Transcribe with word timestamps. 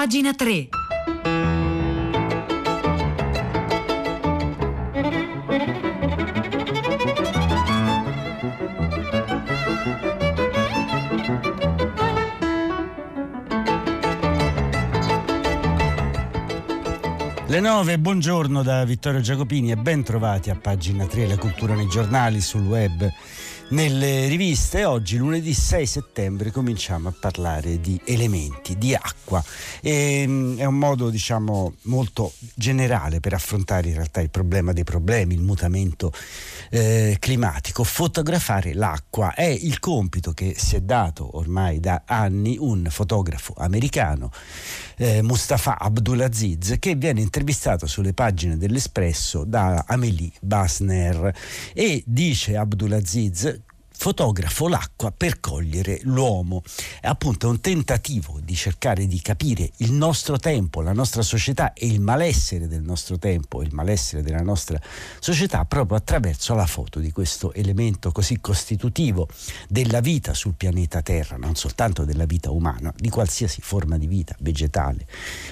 Pagina 0.00 0.32
3. 0.32 0.68
Le 17.46 17.60
9, 17.60 17.98
buongiorno 17.98 18.62
da 18.62 18.82
Vittorio 18.86 19.20
Giacopini 19.20 19.70
e 19.70 19.76
ben 19.76 20.02
trovati 20.02 20.48
a 20.48 20.54
pagina 20.54 21.04
3, 21.04 21.26
la 21.26 21.36
cultura 21.36 21.74
nei 21.74 21.88
giornali, 21.88 22.40
sul 22.40 22.62
web 22.62 23.06
nelle 23.70 24.26
riviste. 24.26 24.84
Oggi, 24.84 25.16
lunedì 25.16 25.52
6 25.52 25.86
settembre, 25.86 26.50
cominciamo 26.50 27.08
a 27.08 27.14
parlare 27.18 27.80
di 27.80 28.00
elementi, 28.04 28.76
di 28.78 28.94
acqua. 28.94 29.42
E, 29.80 30.24
mm, 30.26 30.58
è 30.58 30.64
un 30.64 30.76
modo, 30.76 31.10
diciamo, 31.10 31.74
molto 31.82 32.32
generale 32.54 33.20
per 33.20 33.34
affrontare 33.34 33.88
in 33.88 33.94
realtà 33.94 34.20
il 34.20 34.30
problema 34.30 34.72
dei 34.72 34.84
problemi, 34.84 35.34
il 35.34 35.42
mutamento 35.42 36.12
eh, 36.70 37.16
climatico. 37.18 37.84
Fotografare 37.84 38.74
l'acqua 38.74 39.34
è 39.34 39.44
il 39.46 39.78
compito 39.78 40.32
che 40.32 40.54
si 40.56 40.76
è 40.76 40.80
dato 40.80 41.36
ormai 41.36 41.80
da 41.80 42.02
anni 42.06 42.56
un 42.58 42.86
fotografo 42.90 43.54
americano, 43.56 44.30
eh, 44.96 45.22
Mustafa 45.22 45.78
Abdulaziz, 45.78 46.76
che 46.78 46.94
viene 46.94 47.20
intervistato 47.20 47.86
sulle 47.86 48.12
pagine 48.14 48.56
dell'Espresso 48.56 49.44
da 49.44 49.84
Amélie 49.86 50.32
Basner 50.40 51.32
e 51.72 52.02
dice 52.06 52.56
Abdulaziz 52.56 53.59
fotografo 54.00 54.66
l'acqua 54.66 55.12
per 55.14 55.40
cogliere 55.40 56.00
l'uomo. 56.04 56.62
È 57.02 57.06
appunto 57.06 57.50
un 57.50 57.60
tentativo 57.60 58.40
di 58.42 58.54
cercare 58.54 59.06
di 59.06 59.20
capire 59.20 59.70
il 59.78 59.92
nostro 59.92 60.38
tempo, 60.38 60.80
la 60.80 60.94
nostra 60.94 61.20
società 61.20 61.74
e 61.74 61.86
il 61.86 62.00
malessere 62.00 62.66
del 62.66 62.80
nostro 62.80 63.18
tempo, 63.18 63.60
il 63.60 63.74
malessere 63.74 64.22
della 64.22 64.40
nostra 64.40 64.80
società 65.18 65.66
proprio 65.66 65.98
attraverso 65.98 66.54
la 66.54 66.64
foto 66.64 66.98
di 66.98 67.12
questo 67.12 67.52
elemento 67.52 68.10
così 68.10 68.40
costitutivo 68.40 69.28
della 69.68 70.00
vita 70.00 70.32
sul 70.32 70.54
pianeta 70.54 71.02
Terra, 71.02 71.36
non 71.36 71.54
soltanto 71.54 72.06
della 72.06 72.24
vita 72.24 72.50
umana, 72.50 72.90
di 72.96 73.10
qualsiasi 73.10 73.60
forma 73.60 73.98
di 73.98 74.06
vita, 74.06 74.34
vegetale, 74.40 75.06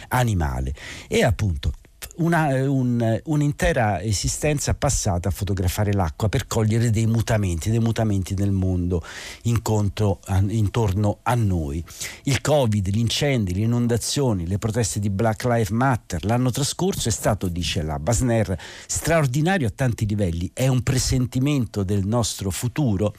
animale. 0.09 0.73
E 1.07 1.23
appunto 1.23 1.75
una, 2.19 2.49
un, 2.71 3.21
un'intera 3.25 4.01
esistenza 4.03 4.75
passata 4.75 5.29
a 5.29 5.33
fotografare 5.33 5.93
l'acqua 5.93 6.29
per 6.29 6.47
cogliere 6.47 6.91
dei 6.91 7.07
mutamenti, 7.07 7.71
dei 7.71 7.79
mutamenti 7.79 8.35
nel 8.35 8.51
mondo 8.51 9.03
incontro, 9.43 10.21
intorno 10.49 11.19
a 11.23 11.35
noi. 11.35 11.85
Il 12.25 12.41
Covid, 12.41 12.89
gli 12.89 12.99
incendi, 12.99 13.55
le 13.55 13.63
inondazioni, 13.63 14.47
le 14.47 14.59
proteste 14.59 15.01
di 15.01 15.11
Black 15.11 15.45
Lives 15.45 15.71
Matter 15.71 16.25
l'anno 16.25 16.51
trascorso 16.51 17.09
è 17.09 17.13
stato, 17.13 17.49
dice 17.49 17.83
la 17.83 17.99
Basner, 17.99 18.59
straordinario 18.87 19.69
a 19.69 19.73
tanti 19.75 20.07
livelli, 20.07 20.51
è 20.53 20.67
un 20.67 20.83
presentimento 20.83 21.83
del 21.83 22.07
nostro 22.07 22.51
futuro 22.51 23.15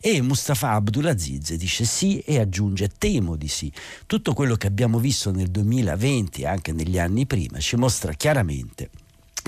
e 0.00 0.22
Mustafa 0.22 0.72
Abdulaziz 0.72 1.54
dice 1.54 1.84
sì 1.84 2.20
e 2.20 2.38
aggiunge 2.38 2.88
temo 2.96 3.34
di 3.34 3.48
sì. 3.48 3.70
Tutto 4.06 4.32
quello 4.32 4.54
che 4.54 4.68
abbiamo 4.68 4.98
visto 4.98 5.32
nel 5.32 5.48
2020 5.48 6.42
e 6.42 6.46
anche 6.46 6.72
negli 6.72 6.98
anni 6.98 7.26
prima 7.26 7.58
ci 7.58 7.76
mostra 7.76 8.12
chiaramente 8.12 8.27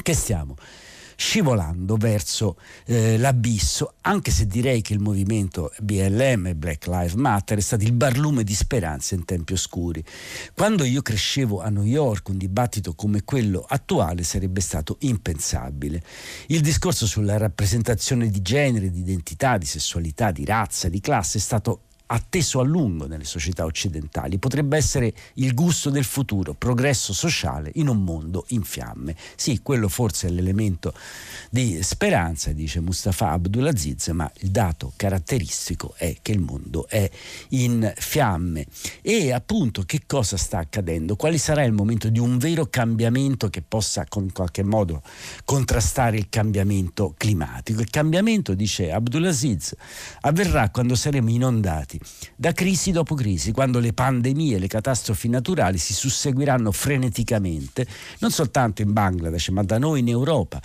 che 0.03 0.15
stiamo 0.15 0.57
scivolando 1.21 1.97
verso 1.97 2.57
eh, 2.87 3.19
l'abisso, 3.19 3.93
anche 4.01 4.31
se 4.31 4.47
direi 4.47 4.81
che 4.81 4.95
il 4.95 5.01
movimento 5.01 5.71
BLM 5.79 6.47
e 6.47 6.55
Black 6.55 6.87
Lives 6.87 7.13
Matter 7.13 7.59
è 7.59 7.61
stato 7.61 7.85
il 7.85 7.93
barlume 7.93 8.43
di 8.43 8.55
speranza 8.55 9.15
in 9.15 9.27
tempi 9.27 9.53
oscuri. 9.53 10.03
Quando 10.55 10.83
io 10.83 11.03
crescevo 11.03 11.61
a 11.61 11.69
New 11.69 11.85
York 11.85 12.31
un 12.31 12.39
dibattito 12.39 12.95
come 12.95 13.23
quello 13.23 13.63
attuale 13.69 14.23
sarebbe 14.23 14.63
stato 14.63 14.97
impensabile. 15.01 16.03
Il 16.47 16.63
discorso 16.63 17.07
sulla 17.07 17.37
rappresentazione 17.37 18.31
di 18.31 18.41
genere, 18.41 18.91
di 18.91 19.01
identità, 19.01 19.59
di 19.59 19.67
sessualità, 19.67 20.31
di 20.31 20.47
razza, 20.47 20.89
di 20.89 21.01
classe 21.01 21.37
è 21.37 21.41
stato 21.43 21.83
atteso 22.13 22.61
a 22.61 22.65
lungo 22.65 23.07
nelle 23.07 23.25
società 23.25 23.65
occidentali, 23.65 24.39
potrebbe 24.39 24.77
essere 24.77 25.13
il 25.35 25.55
gusto 25.55 25.91
del 25.91 26.05
futuro, 26.05 26.55
progresso 26.55 27.13
sociale 27.13 27.71
in 27.75 27.89
un 27.89 28.03
mondo 28.03 28.45
in 28.49 28.63
fiamme. 28.63 29.15
Sì, 29.37 29.61
quello 29.63 29.89
forse 29.89 30.27
è 30.27 30.31
l'elemento 30.31 30.93
di 31.51 31.83
speranza, 31.83 32.53
dice 32.53 32.81
Mustafa 32.81 33.31
Abdulaziz, 33.31 34.09
ma 34.09 34.31
il 34.39 34.51
dato 34.51 34.93
caratteristico 34.97 35.95
è 35.97 36.17
che 36.21 36.33
il 36.33 36.41
mondo 36.41 36.89
è 36.89 37.09
in 37.51 37.93
fiamme. 37.97 38.67
E 39.03 39.33
appunto 39.33 39.83
che 39.83 40.03
cosa 40.07 40.37
sta 40.37 40.59
accadendo? 40.59 41.15
Quale 41.15 41.39
sarà 41.39 41.63
il 41.63 41.73
momento 41.73 42.09
di 42.09 42.19
un 42.19 42.39
vero 42.39 42.67
cambiamento 42.67 43.49
che 43.51 43.63
possa 43.63 44.05
in 44.17 44.33
qualche 44.33 44.65
modo 44.65 45.03
contrastare 45.45 46.17
il 46.17 46.29
cambiamento 46.29 47.15
climatico? 47.17 47.81
Il 47.81 47.91
cambiamento, 47.91 48.55
dice 48.55 48.91
Abdulaziz, 48.91 49.75
avverrà 50.23 50.71
quando 50.71 50.97
saremo 50.97 51.31
inondati 51.31 52.00
da 52.37 52.53
crisi 52.53 52.93
dopo 52.93 53.15
crisi, 53.15 53.53
quando 53.53 53.79
le 53.79 53.93
pandemie 53.93 54.57
e 54.57 54.59
le 54.59 54.67
catastrofi 54.67 55.29
naturali 55.29 55.79
si 55.79 55.93
susseguiranno 55.93 56.73
freneticamente, 56.73 57.87
non 58.19 58.31
soltanto 58.31 58.83
in 58.83 58.93
Bangladesh, 58.93 59.49
ma 59.49 59.63
da 59.63 59.79
noi 59.79 60.01
in 60.01 60.09
Europa 60.09 60.61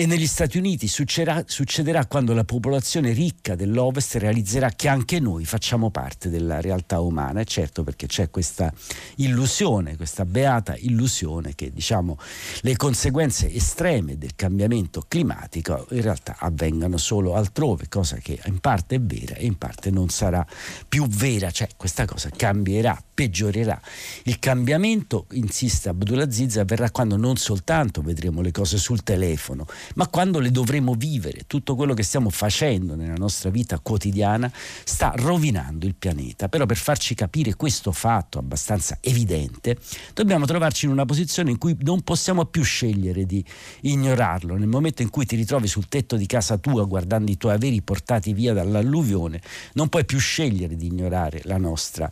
e 0.00 0.06
negli 0.06 0.28
Stati 0.28 0.58
Uniti 0.58 0.86
succederà, 0.86 1.42
succederà, 1.44 2.06
quando 2.06 2.32
la 2.32 2.44
popolazione 2.44 3.10
ricca 3.10 3.56
dell'Ovest 3.56 4.14
realizzerà 4.14 4.70
che 4.70 4.86
anche 4.86 5.18
noi 5.18 5.44
facciamo 5.44 5.90
parte 5.90 6.30
della 6.30 6.60
realtà 6.60 7.00
umana, 7.00 7.40
e 7.40 7.44
certo 7.44 7.82
perché 7.82 8.06
c'è 8.06 8.30
questa 8.30 8.72
illusione, 9.16 9.96
questa 9.96 10.24
beata 10.24 10.76
illusione 10.76 11.56
che 11.56 11.72
diciamo, 11.72 12.16
le 12.60 12.76
conseguenze 12.76 13.52
estreme 13.52 14.16
del 14.16 14.36
cambiamento 14.36 15.04
climatico 15.08 15.88
in 15.90 16.02
realtà 16.02 16.36
avvengano 16.38 16.96
solo 16.96 17.34
altrove, 17.34 17.88
cosa 17.88 18.18
che 18.18 18.40
in 18.44 18.60
parte 18.60 18.94
è 18.94 19.00
vera 19.00 19.34
e 19.34 19.46
in 19.46 19.58
parte 19.58 19.90
non 19.90 20.10
sarà 20.10 20.46
più 20.88 21.08
vera, 21.08 21.50
cioè 21.50 21.66
questa 21.76 22.04
cosa 22.04 22.30
cambierà, 22.30 23.02
peggiorerà. 23.12 23.80
Il 24.22 24.38
cambiamento, 24.38 25.26
insiste 25.32 25.88
Abdulaziz, 25.88 26.56
avverrà 26.58 26.88
quando 26.92 27.16
non 27.16 27.36
soltanto 27.36 28.00
vedremo 28.00 28.42
le 28.42 28.52
cose 28.52 28.78
sul 28.78 29.02
telefono, 29.02 29.66
ma 29.94 30.08
quando 30.08 30.38
le 30.38 30.50
dovremo 30.50 30.94
vivere. 30.94 31.42
Tutto 31.46 31.74
quello 31.74 31.94
che 31.94 32.02
stiamo 32.02 32.30
facendo 32.30 32.94
nella 32.94 33.14
nostra 33.14 33.50
vita 33.50 33.78
quotidiana 33.78 34.50
sta 34.84 35.12
rovinando 35.16 35.86
il 35.86 35.94
pianeta. 35.94 36.48
Però 36.48 36.66
per 36.66 36.76
farci 36.76 37.14
capire 37.14 37.54
questo 37.54 37.92
fatto 37.92 38.38
abbastanza 38.38 38.98
evidente, 39.00 39.78
dobbiamo 40.14 40.46
trovarci 40.46 40.86
in 40.86 40.92
una 40.92 41.04
posizione 41.04 41.50
in 41.50 41.58
cui 41.58 41.76
non 41.80 42.02
possiamo 42.02 42.44
più 42.44 42.62
scegliere 42.62 43.24
di 43.24 43.44
ignorarlo. 43.82 44.56
Nel 44.56 44.68
momento 44.68 45.02
in 45.02 45.10
cui 45.10 45.26
ti 45.26 45.36
ritrovi 45.36 45.66
sul 45.66 45.88
tetto 45.88 46.16
di 46.16 46.26
casa 46.26 46.58
tua 46.58 46.84
guardando 46.84 47.30
i 47.30 47.36
tuoi 47.36 47.54
averi 47.54 47.82
portati 47.82 48.32
via 48.32 48.52
dall'alluvione, 48.52 49.40
non 49.74 49.88
puoi 49.88 50.04
più 50.04 50.18
scegliere 50.18 50.76
di 50.76 50.86
ignorare 50.86 51.40
la 51.44 51.58
nostra 51.58 52.10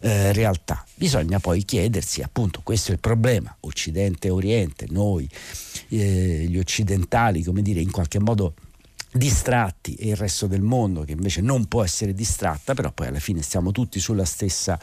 eh, 0.00 0.32
realtà. 0.32 0.84
Bisogna 0.94 1.38
poi 1.38 1.64
chiedersi, 1.64 2.22
appunto, 2.22 2.60
questo 2.62 2.90
è 2.90 2.94
il 2.94 3.00
problema, 3.00 3.54
Occidente 3.60 4.28
e 4.28 4.30
Oriente, 4.30 4.86
noi, 4.90 5.28
eh, 5.88 6.46
gli 6.48 6.58
occidentali, 6.58 7.08
come 7.44 7.60
dire, 7.60 7.80
in 7.80 7.90
qualche 7.90 8.20
modo 8.20 8.54
distratti 9.12 9.94
e 9.94 10.08
il 10.08 10.16
resto 10.16 10.46
del 10.46 10.60
mondo 10.60 11.02
che 11.02 11.12
invece 11.12 11.40
non 11.40 11.66
può 11.66 11.82
essere 11.82 12.14
distratta, 12.14 12.74
però 12.74 12.92
poi 12.92 13.08
alla 13.08 13.18
fine 13.18 13.42
stiamo 13.42 13.72
tutti 13.72 13.98
sulla 13.98 14.24
stessa, 14.24 14.78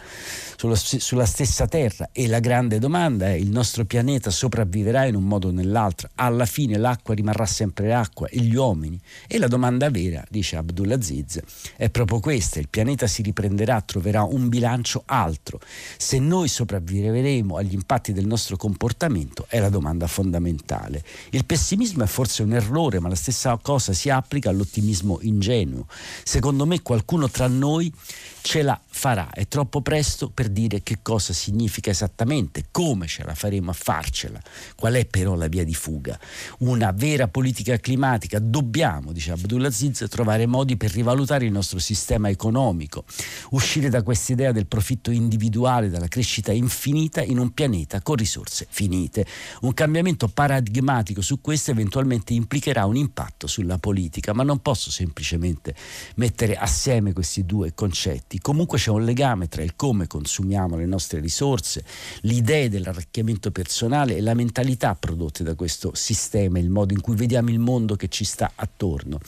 sulla, 0.57 0.75
sulla 0.75 1.25
stessa 1.25 1.67
terra 1.67 2.09
e 2.11 2.27
la 2.27 2.39
grande 2.39 2.79
domanda 2.79 3.27
è 3.27 3.33
il 3.33 3.49
nostro 3.49 3.85
pianeta 3.85 4.29
sopravviverà 4.29 5.05
in 5.05 5.15
un 5.15 5.23
modo 5.23 5.47
o 5.47 5.51
nell'altro, 5.51 6.09
alla 6.15 6.45
fine 6.45 6.77
l'acqua 6.77 7.13
rimarrà 7.13 7.45
sempre 7.45 7.93
acqua 7.93 8.27
e 8.27 8.39
gli 8.41 8.55
uomini? 8.55 8.99
E 9.27 9.37
la 9.37 9.47
domanda 9.47 9.89
vera, 9.89 10.23
dice 10.29 10.57
Abdulaziz, 10.57 11.39
è 11.75 11.89
proprio 11.89 12.19
questa, 12.19 12.59
il 12.59 12.67
pianeta 12.69 13.07
si 13.07 13.21
riprenderà, 13.21 13.81
troverà 13.81 14.23
un 14.23 14.49
bilancio 14.49 15.03
altro. 15.05 15.59
Se 15.97 16.19
noi 16.19 16.49
sopravviveremo 16.49 17.55
agli 17.55 17.73
impatti 17.73 18.11
del 18.11 18.27
nostro 18.27 18.57
comportamento 18.57 19.45
è 19.47 19.59
la 19.59 19.69
domanda 19.69 20.07
fondamentale. 20.07 21.03
Il 21.29 21.45
pessimismo 21.45 22.03
è 22.03 22.07
forse 22.07 22.43
un 22.43 22.53
errore, 22.53 22.99
ma 22.99 23.07
la 23.07 23.15
stessa 23.15 23.57
cosa 23.61 23.93
si 23.93 24.09
ha 24.09 24.16
applica 24.17 24.49
all'ottimismo 24.49 25.19
ingenuo. 25.21 25.87
Secondo 26.23 26.65
me 26.65 26.81
qualcuno 26.81 27.29
tra 27.29 27.47
noi 27.47 27.91
ce 28.41 28.61
la 28.61 28.79
farà. 28.85 29.29
È 29.29 29.47
troppo 29.47 29.81
presto 29.81 30.29
per 30.29 30.49
dire 30.49 30.81
che 30.81 30.99
cosa 31.01 31.33
significa 31.33 31.89
esattamente, 31.89 32.65
come 32.71 33.05
ce 33.05 33.23
la 33.23 33.35
faremo 33.35 33.71
a 33.71 33.73
farcela, 33.73 34.41
qual 34.75 34.93
è 34.93 35.05
però 35.05 35.35
la 35.35 35.47
via 35.47 35.63
di 35.65 35.73
fuga. 35.73 36.17
Una 36.59 36.91
vera 36.91 37.27
politica 37.27 37.77
climatica. 37.77 38.39
Dobbiamo, 38.39 39.11
dice 39.11 39.31
Abdulaziz, 39.31 40.05
trovare 40.09 40.45
modi 40.45 40.77
per 40.77 40.91
rivalutare 40.91 41.45
il 41.45 41.51
nostro 41.51 41.77
sistema 41.79 42.29
economico, 42.29 43.03
uscire 43.51 43.89
da 43.89 44.01
questa 44.01 44.31
idea 44.31 44.51
del 44.53 44.65
profitto 44.65 45.11
individuale, 45.11 45.89
dalla 45.89 46.07
crescita 46.07 46.53
infinita 46.53 47.21
in 47.21 47.39
un 47.39 47.51
pianeta 47.51 48.01
con 48.01 48.15
risorse 48.15 48.65
finite. 48.69 49.25
Un 49.61 49.73
cambiamento 49.73 50.29
paradigmatico 50.29 51.21
su 51.21 51.41
questo 51.41 51.71
eventualmente 51.71 52.33
implicherà 52.33 52.85
un 52.85 52.95
impatto 52.95 53.45
sulla 53.45 53.77
politica 53.77 54.06
politica, 54.07 54.33
ma 54.33 54.43
non 54.43 54.59
posso 54.59 54.89
semplicemente 54.89 55.75
mettere 56.15 56.55
assieme 56.55 57.13
questi 57.13 57.45
due 57.45 57.73
concetti. 57.73 58.39
Comunque 58.39 58.77
c'è 58.77 58.89
un 58.89 59.03
legame 59.03 59.47
tra 59.47 59.61
il 59.61 59.75
come 59.75 60.07
consumiamo 60.07 60.77
le 60.77 60.85
nostre 60.85 61.19
risorse, 61.19 61.83
le 62.21 62.33
idee 62.33 62.69
dell'arricchimento 62.69 63.51
personale 63.51 64.15
e 64.15 64.21
la 64.21 64.33
mentalità 64.33 64.95
prodotte 64.95 65.43
da 65.43 65.55
questo 65.55 65.91
sistema, 65.93 66.59
il 66.59 66.69
modo 66.69 66.93
in 66.93 67.01
cui 67.01 67.15
vediamo 67.15 67.49
il 67.49 67.59
mondo 67.59 67.95
che 67.95 68.07
ci 68.07 68.23
sta 68.23 68.51
attorno. 68.55 69.19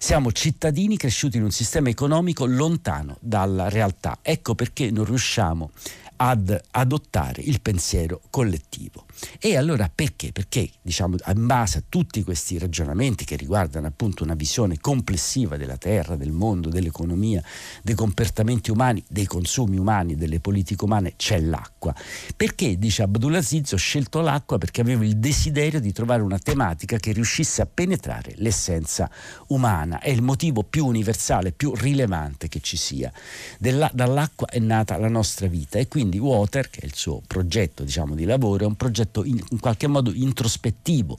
Siamo 0.00 0.30
cittadini 0.30 0.96
cresciuti 0.96 1.38
in 1.38 1.42
un 1.42 1.50
sistema 1.50 1.88
economico 1.88 2.46
lontano 2.46 3.16
dalla 3.20 3.68
realtà. 3.68 4.18
Ecco 4.22 4.54
perché 4.54 4.92
non 4.92 5.04
riusciamo 5.04 5.72
ad 6.16 6.56
adottare 6.70 7.42
il 7.42 7.60
pensiero 7.60 8.20
collettivo. 8.30 9.06
E 9.40 9.56
allora 9.56 9.90
perché? 9.92 10.32
Perché 10.32 10.70
diciamo 10.80 11.16
in 11.26 11.46
base 11.46 11.78
a 11.78 11.82
tutti 11.88 12.22
questi 12.22 12.58
ragionamenti 12.58 13.24
che 13.24 13.36
riguardano 13.36 13.86
appunto 13.86 14.24
una 14.24 14.34
visione 14.34 14.78
complessiva 14.80 15.56
della 15.56 15.76
terra, 15.76 16.16
del 16.16 16.32
mondo, 16.32 16.68
dell'economia, 16.68 17.42
dei 17.82 17.94
comportamenti 17.94 18.70
umani, 18.70 19.02
dei 19.08 19.26
consumi 19.26 19.76
umani, 19.76 20.14
delle 20.14 20.40
politiche 20.40 20.84
umane, 20.84 21.14
c'è 21.16 21.40
l'acqua. 21.40 21.94
Perché, 22.36 22.78
dice 22.78 23.02
Abdulaziz, 23.02 23.72
ho 23.72 23.76
scelto 23.76 24.20
l'acqua 24.20 24.58
perché 24.58 24.80
avevo 24.80 25.02
il 25.04 25.16
desiderio 25.16 25.80
di 25.80 25.92
trovare 25.92 26.22
una 26.22 26.38
tematica 26.38 26.98
che 26.98 27.12
riuscisse 27.12 27.62
a 27.62 27.66
penetrare 27.66 28.34
l'essenza 28.36 29.10
umana. 29.48 29.98
È 30.00 30.10
il 30.10 30.22
motivo 30.22 30.62
più 30.62 30.86
universale, 30.86 31.52
più 31.52 31.74
rilevante 31.74 32.48
che 32.48 32.60
ci 32.60 32.76
sia. 32.76 33.12
Della, 33.58 33.90
dall'acqua 33.92 34.46
è 34.48 34.58
nata 34.58 34.96
la 34.96 35.08
nostra 35.08 35.46
vita 35.46 35.78
e 35.78 35.88
quindi 35.88 36.18
Water, 36.18 36.70
che 36.70 36.80
è 36.80 36.84
il 36.84 36.94
suo 36.94 37.22
progetto 37.26 37.82
diciamo, 37.82 38.14
di 38.14 38.24
lavoro, 38.24 38.64
è 38.64 38.66
un 38.66 38.76
progetto 38.76 39.07
aspetto 39.08 39.24
in, 39.24 39.42
in 39.50 39.58
qualche 39.58 39.86
modo 39.86 40.12
introspettivo, 40.12 41.18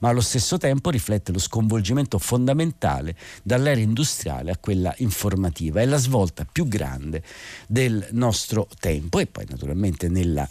ma 0.00 0.10
allo 0.10 0.20
stesso 0.20 0.58
tempo 0.58 0.90
riflette 0.90 1.32
lo 1.32 1.38
sconvolgimento 1.38 2.18
fondamentale 2.18 3.16
dall'era 3.42 3.80
industriale 3.80 4.50
a 4.50 4.58
quella 4.58 4.94
informativa. 4.98 5.80
È 5.80 5.86
la 5.86 5.96
svolta 5.96 6.46
più 6.50 6.68
grande 6.68 7.22
del 7.66 8.06
nostro 8.12 8.68
tempo 8.78 9.18
e 9.18 9.26
poi 9.26 9.46
naturalmente 9.48 10.08
nella 10.08 10.46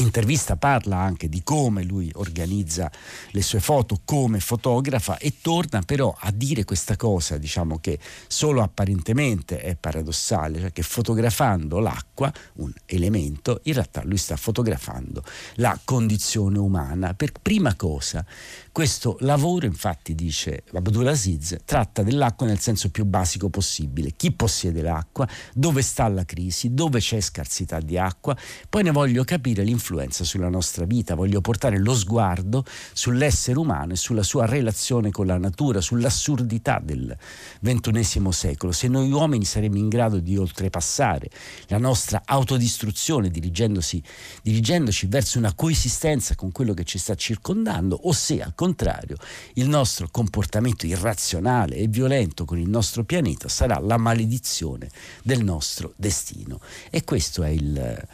intervista 0.00 0.56
parla 0.56 0.96
anche 0.96 1.28
di 1.28 1.42
come 1.42 1.84
lui 1.84 2.10
organizza 2.14 2.90
le 3.30 3.42
sue 3.42 3.60
foto 3.60 4.00
come 4.04 4.40
fotografa 4.40 5.18
e 5.18 5.34
torna 5.40 5.82
però 5.82 6.14
a 6.18 6.30
dire 6.32 6.64
questa 6.64 6.96
cosa, 6.96 7.36
diciamo 7.36 7.78
che 7.78 7.98
solo 8.26 8.62
apparentemente 8.62 9.60
è 9.60 9.76
paradossale, 9.76 10.58
cioè 10.58 10.72
che 10.72 10.82
fotografando 10.82 11.78
l'acqua, 11.78 12.32
un 12.54 12.72
elemento, 12.86 13.60
in 13.64 13.74
realtà 13.74 14.02
lui 14.04 14.16
sta 14.16 14.36
fotografando 14.36 15.22
la 15.56 15.78
condizione 15.84 16.58
umana. 16.58 17.14
Per 17.14 17.32
prima 17.40 17.74
cosa 17.74 18.24
questo 18.72 19.16
lavoro, 19.20 19.66
infatti, 19.66 20.14
dice 20.14 20.64
Abdulaziz, 20.72 21.58
tratta 21.64 22.02
dell'acqua 22.02 22.46
nel 22.46 22.60
senso 22.60 22.90
più 22.90 23.04
basico 23.04 23.50
possibile. 23.50 24.12
Chi 24.16 24.32
possiede 24.32 24.80
l'acqua, 24.80 25.28
dove 25.52 25.82
sta 25.82 26.08
la 26.08 26.24
crisi, 26.24 26.72
dove 26.72 27.00
c'è 27.00 27.20
scarsità 27.20 27.80
di 27.80 27.98
acqua. 27.98 28.36
Poi 28.68 28.82
ne 28.82 28.90
voglio 28.90 29.24
capire 29.24 29.62
l'influenza 29.62 29.89
sulla 30.24 30.48
nostra 30.48 30.84
vita, 30.84 31.14
voglio 31.14 31.40
portare 31.40 31.78
lo 31.78 31.94
sguardo 31.94 32.64
sull'essere 32.92 33.58
umano 33.58 33.92
e 33.92 33.96
sulla 33.96 34.22
sua 34.22 34.46
relazione 34.46 35.10
con 35.10 35.26
la 35.26 35.38
natura, 35.38 35.80
sull'assurdità 35.80 36.80
del 36.82 37.16
ventunesimo 37.60 38.30
secolo. 38.30 38.72
Se 38.72 38.88
noi 38.88 39.10
uomini 39.10 39.44
saremmo 39.44 39.78
in 39.78 39.88
grado 39.88 40.18
di 40.18 40.36
oltrepassare 40.36 41.30
la 41.68 41.78
nostra 41.78 42.22
autodistruzione 42.24 43.30
dirigendoci 43.30 44.02
verso 45.06 45.38
una 45.38 45.54
coesistenza 45.54 46.34
con 46.34 46.52
quello 46.52 46.74
che 46.74 46.84
ci 46.84 46.98
sta 46.98 47.14
circondando 47.14 47.98
o 48.02 48.12
se 48.12 48.40
al 48.42 48.54
contrario, 48.54 49.16
il 49.54 49.68
nostro 49.68 50.08
comportamento 50.10 50.86
irrazionale 50.86 51.76
e 51.76 51.88
violento 51.88 52.44
con 52.44 52.58
il 52.58 52.68
nostro 52.68 53.04
pianeta 53.04 53.48
sarà 53.48 53.78
la 53.80 53.96
maledizione 53.96 54.88
del 55.22 55.42
nostro 55.42 55.92
destino. 55.96 56.60
E 56.90 57.04
questo 57.04 57.42
è 57.42 57.48
il 57.48 58.06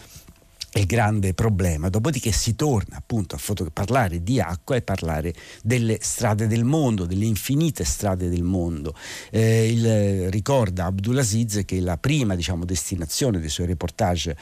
il 0.79 0.87
grande 0.87 1.35
problema. 1.35 1.89
Dopodiché 1.89 2.33
si 2.33 2.55
torna 2.55 2.97
appunto 2.97 3.35
a 3.35 3.39
foto- 3.39 3.71
parlare 3.73 4.23
di 4.23 4.41
acqua 4.41 4.77
e 4.77 4.83
parlare 4.83 5.35
delle 5.63 5.99
strade 6.01 6.47
del 6.47 6.65
mondo, 6.65 7.07
delle 7.07 7.25
infinite 7.25 7.85
strade 7.85 8.29
del 8.29 8.43
mondo. 8.43 8.95
Eh, 9.31 9.71
il, 9.71 10.31
ricorda 10.31 10.85
Abdulaziz 10.85 11.63
che 11.65 11.81
la 11.81 11.97
prima 11.97 12.35
diciamo, 12.35 12.65
destinazione 12.65 13.41
dei 13.41 13.49
suoi 13.49 13.67
reportage 13.67 14.37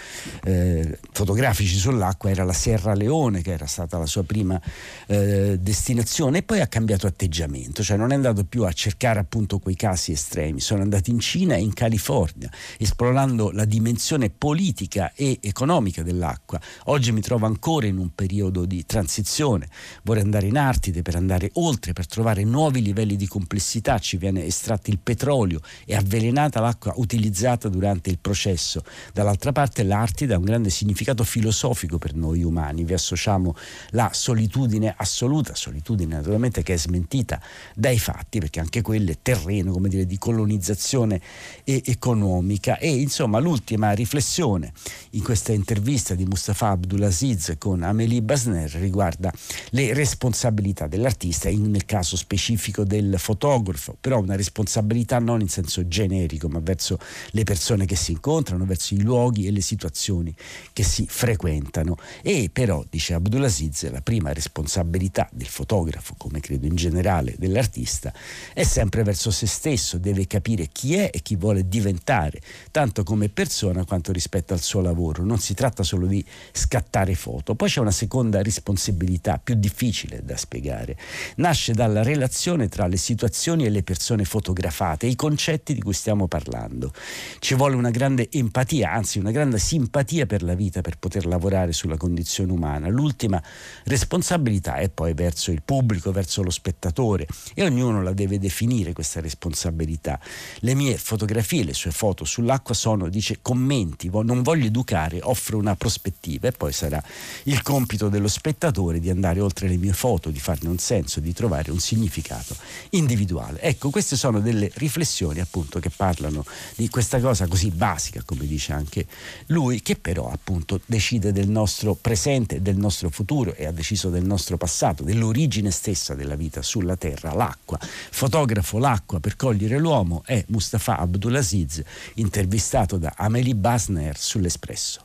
eh, 0.44 0.98
fotografici 1.12 1.76
sull'acqua 1.76 2.30
era 2.30 2.44
la 2.44 2.52
Sierra 2.52 2.94
Leone, 2.94 3.42
che 3.42 3.52
era 3.52 3.66
stata 3.66 3.98
la 3.98 4.06
sua 4.06 4.24
prima 4.24 4.60
eh, 5.06 5.56
destinazione, 5.60 6.38
e 6.38 6.42
poi 6.42 6.60
ha 6.60 6.66
cambiato 6.66 7.06
atteggiamento, 7.06 7.82
cioè 7.82 7.96
non 7.96 8.10
è 8.10 8.14
andato 8.14 8.44
più 8.44 8.64
a 8.64 8.72
cercare 8.72 9.20
appunto 9.20 9.58
quei 9.58 9.76
casi 9.76 10.12
estremi, 10.12 10.60
sono 10.60 10.82
andati 10.82 11.10
in 11.10 11.20
Cina 11.20 11.54
e 11.54 11.60
in 11.60 11.72
California, 11.72 12.50
esplorando 12.78 13.50
la 13.50 13.64
dimensione 13.64 14.30
politica 14.30 15.12
e 15.14 15.38
economica 15.40 16.02
dell'acqua 16.02 16.23
dell'acqua. 16.24 16.60
Oggi 16.84 17.12
mi 17.12 17.20
trovo 17.20 17.46
ancora 17.46 17.86
in 17.86 17.98
un 17.98 18.10
periodo 18.14 18.64
di 18.64 18.84
transizione, 18.86 19.68
vorrei 20.02 20.22
andare 20.22 20.46
in 20.46 20.56
Artide 20.56 21.02
per 21.02 21.16
andare 21.16 21.50
oltre, 21.54 21.92
per 21.92 22.06
trovare 22.06 22.44
nuovi 22.44 22.80
livelli 22.82 23.16
di 23.16 23.26
complessità, 23.26 23.98
ci 23.98 24.16
viene 24.16 24.44
estratto 24.44 24.90
il 24.90 24.98
petrolio 24.98 25.60
e 25.84 25.94
avvelenata 25.94 26.60
l'acqua 26.60 26.94
utilizzata 26.96 27.68
durante 27.68 28.10
il 28.10 28.18
processo. 28.18 28.82
Dall'altra 29.12 29.52
parte 29.52 29.82
l'Artide 29.82 30.34
ha 30.34 30.38
un 30.38 30.44
grande 30.44 30.70
significato 30.70 31.24
filosofico 31.24 31.98
per 31.98 32.14
noi 32.14 32.42
umani, 32.42 32.84
vi 32.84 32.94
associamo 32.94 33.54
la 33.90 34.10
solitudine 34.12 34.94
assoluta, 34.96 35.54
solitudine 35.54 36.16
naturalmente 36.16 36.62
che 36.62 36.74
è 36.74 36.78
smentita 36.78 37.40
dai 37.74 37.98
fatti, 37.98 38.38
perché 38.38 38.60
anche 38.60 38.80
quello 38.80 39.10
è 39.10 39.18
terreno 39.20 39.72
come 39.72 39.88
dire, 39.88 40.06
di 40.06 40.18
colonizzazione 40.18 41.20
economica 41.64 42.78
e 42.78 42.94
insomma 42.94 43.38
l'ultima 43.38 43.92
riflessione 43.92 44.72
in 45.10 45.22
questa 45.22 45.52
intervista 45.52 46.13
di 46.14 46.24
Mustafa 46.24 46.70
Abdulaziz 46.70 47.54
con 47.58 47.82
Amélie 47.82 48.22
Basner 48.22 48.70
riguarda 48.72 49.32
le 49.70 49.92
responsabilità 49.94 50.86
dell'artista, 50.86 51.50
nel 51.50 51.84
caso 51.84 52.16
specifico 52.16 52.84
del 52.84 53.14
fotografo, 53.18 53.96
però 54.00 54.20
una 54.20 54.36
responsabilità 54.36 55.18
non 55.18 55.40
in 55.40 55.48
senso 55.48 55.86
generico, 55.86 56.48
ma 56.48 56.60
verso 56.60 56.98
le 57.30 57.44
persone 57.44 57.86
che 57.86 57.96
si 57.96 58.12
incontrano, 58.12 58.64
verso 58.64 58.94
i 58.94 59.02
luoghi 59.02 59.46
e 59.46 59.50
le 59.50 59.60
situazioni 59.60 60.34
che 60.72 60.82
si 60.82 61.06
frequentano. 61.08 61.96
E 62.22 62.50
però, 62.52 62.84
dice 62.88 63.14
Abdulaziz, 63.14 63.90
la 63.90 64.00
prima 64.00 64.32
responsabilità 64.32 65.28
del 65.32 65.46
fotografo, 65.46 66.14
come 66.16 66.40
credo 66.40 66.66
in 66.66 66.76
generale 66.76 67.34
dell'artista, 67.38 68.12
è 68.52 68.62
sempre 68.62 69.02
verso 69.02 69.30
se 69.30 69.46
stesso, 69.46 69.98
deve 69.98 70.26
capire 70.26 70.68
chi 70.70 70.94
è 70.94 71.10
e 71.12 71.20
chi 71.20 71.36
vuole 71.36 71.68
diventare, 71.68 72.40
tanto 72.70 73.02
come 73.02 73.28
persona 73.28 73.84
quanto 73.84 74.12
rispetto 74.12 74.52
al 74.52 74.60
suo 74.60 74.80
lavoro. 74.80 75.24
Non 75.24 75.38
si 75.38 75.54
tratta 75.54 75.82
solo 75.82 76.03
solo 76.04 76.06
di 76.06 76.24
scattare 76.52 77.14
foto. 77.14 77.54
Poi 77.54 77.68
c'è 77.68 77.80
una 77.80 77.90
seconda 77.90 78.42
responsabilità 78.42 79.40
più 79.42 79.54
difficile 79.54 80.20
da 80.22 80.36
spiegare. 80.36 80.96
Nasce 81.36 81.72
dalla 81.72 82.02
relazione 82.02 82.68
tra 82.68 82.86
le 82.86 82.96
situazioni 82.96 83.64
e 83.64 83.70
le 83.70 83.82
persone 83.82 84.24
fotografate, 84.24 85.06
i 85.06 85.16
concetti 85.16 85.74
di 85.74 85.80
cui 85.80 85.94
stiamo 85.94 86.28
parlando. 86.28 86.92
Ci 87.38 87.54
vuole 87.54 87.74
una 87.74 87.90
grande 87.90 88.28
empatia, 88.30 88.92
anzi 88.92 89.18
una 89.18 89.30
grande 89.30 89.58
simpatia 89.58 90.26
per 90.26 90.42
la 90.42 90.54
vita 90.54 90.80
per 90.80 90.98
poter 90.98 91.26
lavorare 91.26 91.72
sulla 91.72 91.96
condizione 91.96 92.52
umana. 92.52 92.88
L'ultima 92.88 93.42
responsabilità 93.84 94.76
è 94.76 94.88
poi 94.90 95.14
verso 95.14 95.50
il 95.50 95.62
pubblico, 95.64 96.12
verso 96.12 96.42
lo 96.42 96.50
spettatore 96.50 97.26
e 97.54 97.64
ognuno 97.64 98.02
la 98.02 98.12
deve 98.12 98.38
definire 98.38 98.92
questa 98.92 99.20
responsabilità. 99.20 100.20
Le 100.60 100.74
mie 100.74 100.96
fotografie, 100.96 101.64
le 101.64 101.74
sue 101.74 101.90
foto 101.90 102.24
sull'acqua 102.24 102.74
sono, 102.74 103.08
dice, 103.08 103.38
commenti, 103.40 104.10
non 104.12 104.42
voglio 104.42 104.66
educare, 104.66 105.20
offro 105.22 105.58
una 105.58 105.74
prospettiva 105.84 106.48
e 106.48 106.52
poi 106.52 106.72
sarà 106.72 107.02
il 107.42 107.60
compito 107.60 108.08
dello 108.08 108.28
spettatore 108.28 109.00
di 109.00 109.10
andare 109.10 109.40
oltre 109.40 109.68
le 109.68 109.76
mie 109.76 109.92
foto, 109.92 110.30
di 110.30 110.40
farne 110.40 110.70
un 110.70 110.78
senso, 110.78 111.20
di 111.20 111.34
trovare 111.34 111.70
un 111.70 111.78
significato 111.78 112.56
individuale. 112.90 113.60
Ecco, 113.60 113.90
queste 113.90 114.16
sono 114.16 114.40
delle 114.40 114.70
riflessioni 114.76 115.40
appunto 115.40 115.80
che 115.80 115.90
parlano 115.90 116.42
di 116.74 116.88
questa 116.88 117.20
cosa 117.20 117.46
così 117.46 117.68
basica, 117.68 118.22
come 118.24 118.46
dice 118.46 118.72
anche 118.72 119.06
lui, 119.48 119.82
che 119.82 119.96
però 119.96 120.30
appunto 120.30 120.80
decide 120.86 121.32
del 121.32 121.50
nostro 121.50 121.94
presente, 121.94 122.62
del 122.62 122.78
nostro 122.78 123.10
futuro 123.10 123.54
e 123.54 123.66
ha 123.66 123.72
deciso 123.72 124.08
del 124.08 124.24
nostro 124.24 124.56
passato, 124.56 125.02
dell'origine 125.04 125.70
stessa 125.70 126.14
della 126.14 126.34
vita 126.34 126.62
sulla 126.62 126.96
Terra, 126.96 127.34
l'acqua. 127.34 127.78
Fotografo 127.78 128.78
l'acqua 128.78 129.20
per 129.20 129.36
cogliere 129.36 129.78
l'uomo 129.78 130.22
è 130.24 130.42
Mustafa 130.48 130.96
Abdulaziz, 130.96 131.82
intervistato 132.14 132.96
da 132.96 133.12
Amelie 133.18 133.54
Basner 133.54 134.16
sull'Espresso. 134.16 135.03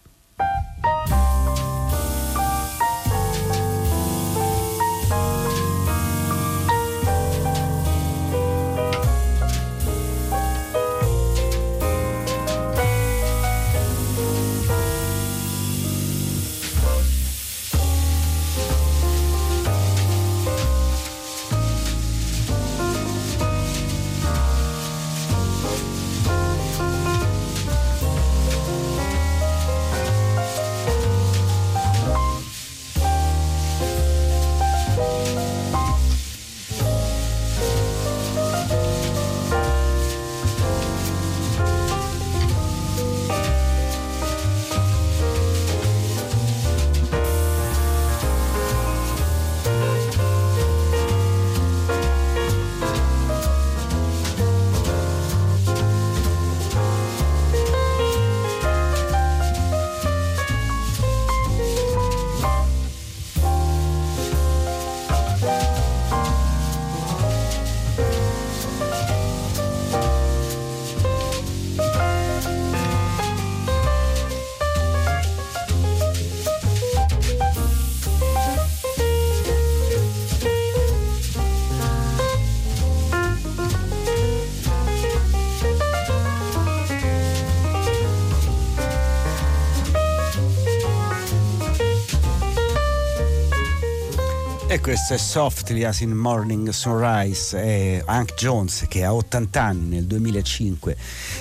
E 94.72 94.82
questo 94.82 95.16
è 95.16 95.18
Softly 95.18 95.84
as 95.84 96.02
in 96.02 96.12
Morning 96.12 96.70
Sunrise. 96.70 97.60
È 97.60 98.04
Hank 98.06 98.36
Jones 98.36 98.86
che 98.88 99.04
a 99.04 99.16
80 99.16 99.60
anni 99.60 99.88
nel 99.96 100.06
2005 100.06 100.96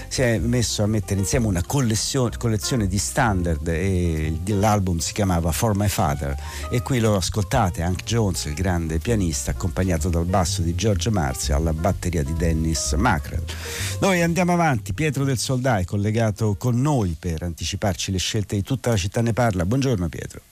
si 0.08 0.22
è 0.22 0.38
messo 0.38 0.82
a 0.82 0.86
mettere 0.86 1.20
insieme 1.20 1.46
una 1.46 1.62
collezione 1.62 2.86
di 2.86 2.96
standard 2.96 3.68
e 3.68 4.34
l'album 4.46 4.96
si 4.96 5.12
chiamava 5.12 5.52
For 5.52 5.76
My 5.76 5.88
Father 5.88 6.34
e 6.70 6.80
qui 6.80 7.00
lo 7.00 7.16
ascoltate 7.16 7.82
Hank 7.82 8.02
Jones, 8.04 8.46
il 8.46 8.54
grande 8.54 8.98
pianista, 8.98 9.50
accompagnato 9.50 10.08
dal 10.08 10.24
basso 10.24 10.62
di 10.62 10.74
George 10.74 11.10
Marzi 11.10 11.52
alla 11.52 11.74
batteria 11.74 12.22
di 12.22 12.32
Dennis 12.32 12.94
Macrell. 12.94 13.44
Noi 14.00 14.22
andiamo 14.22 14.54
avanti, 14.54 14.94
Pietro 14.94 15.24
del 15.24 15.36
Soldà 15.36 15.76
è 15.76 15.84
collegato 15.84 16.56
con 16.56 16.80
noi 16.80 17.14
per 17.20 17.42
anticiparci 17.42 18.10
le 18.10 18.18
scelte 18.18 18.56
di 18.56 18.62
tutta 18.62 18.88
la 18.88 18.96
città 18.96 19.20
ne 19.20 19.34
parla. 19.34 19.66
Buongiorno 19.66 20.08
Pietro. 20.08 20.47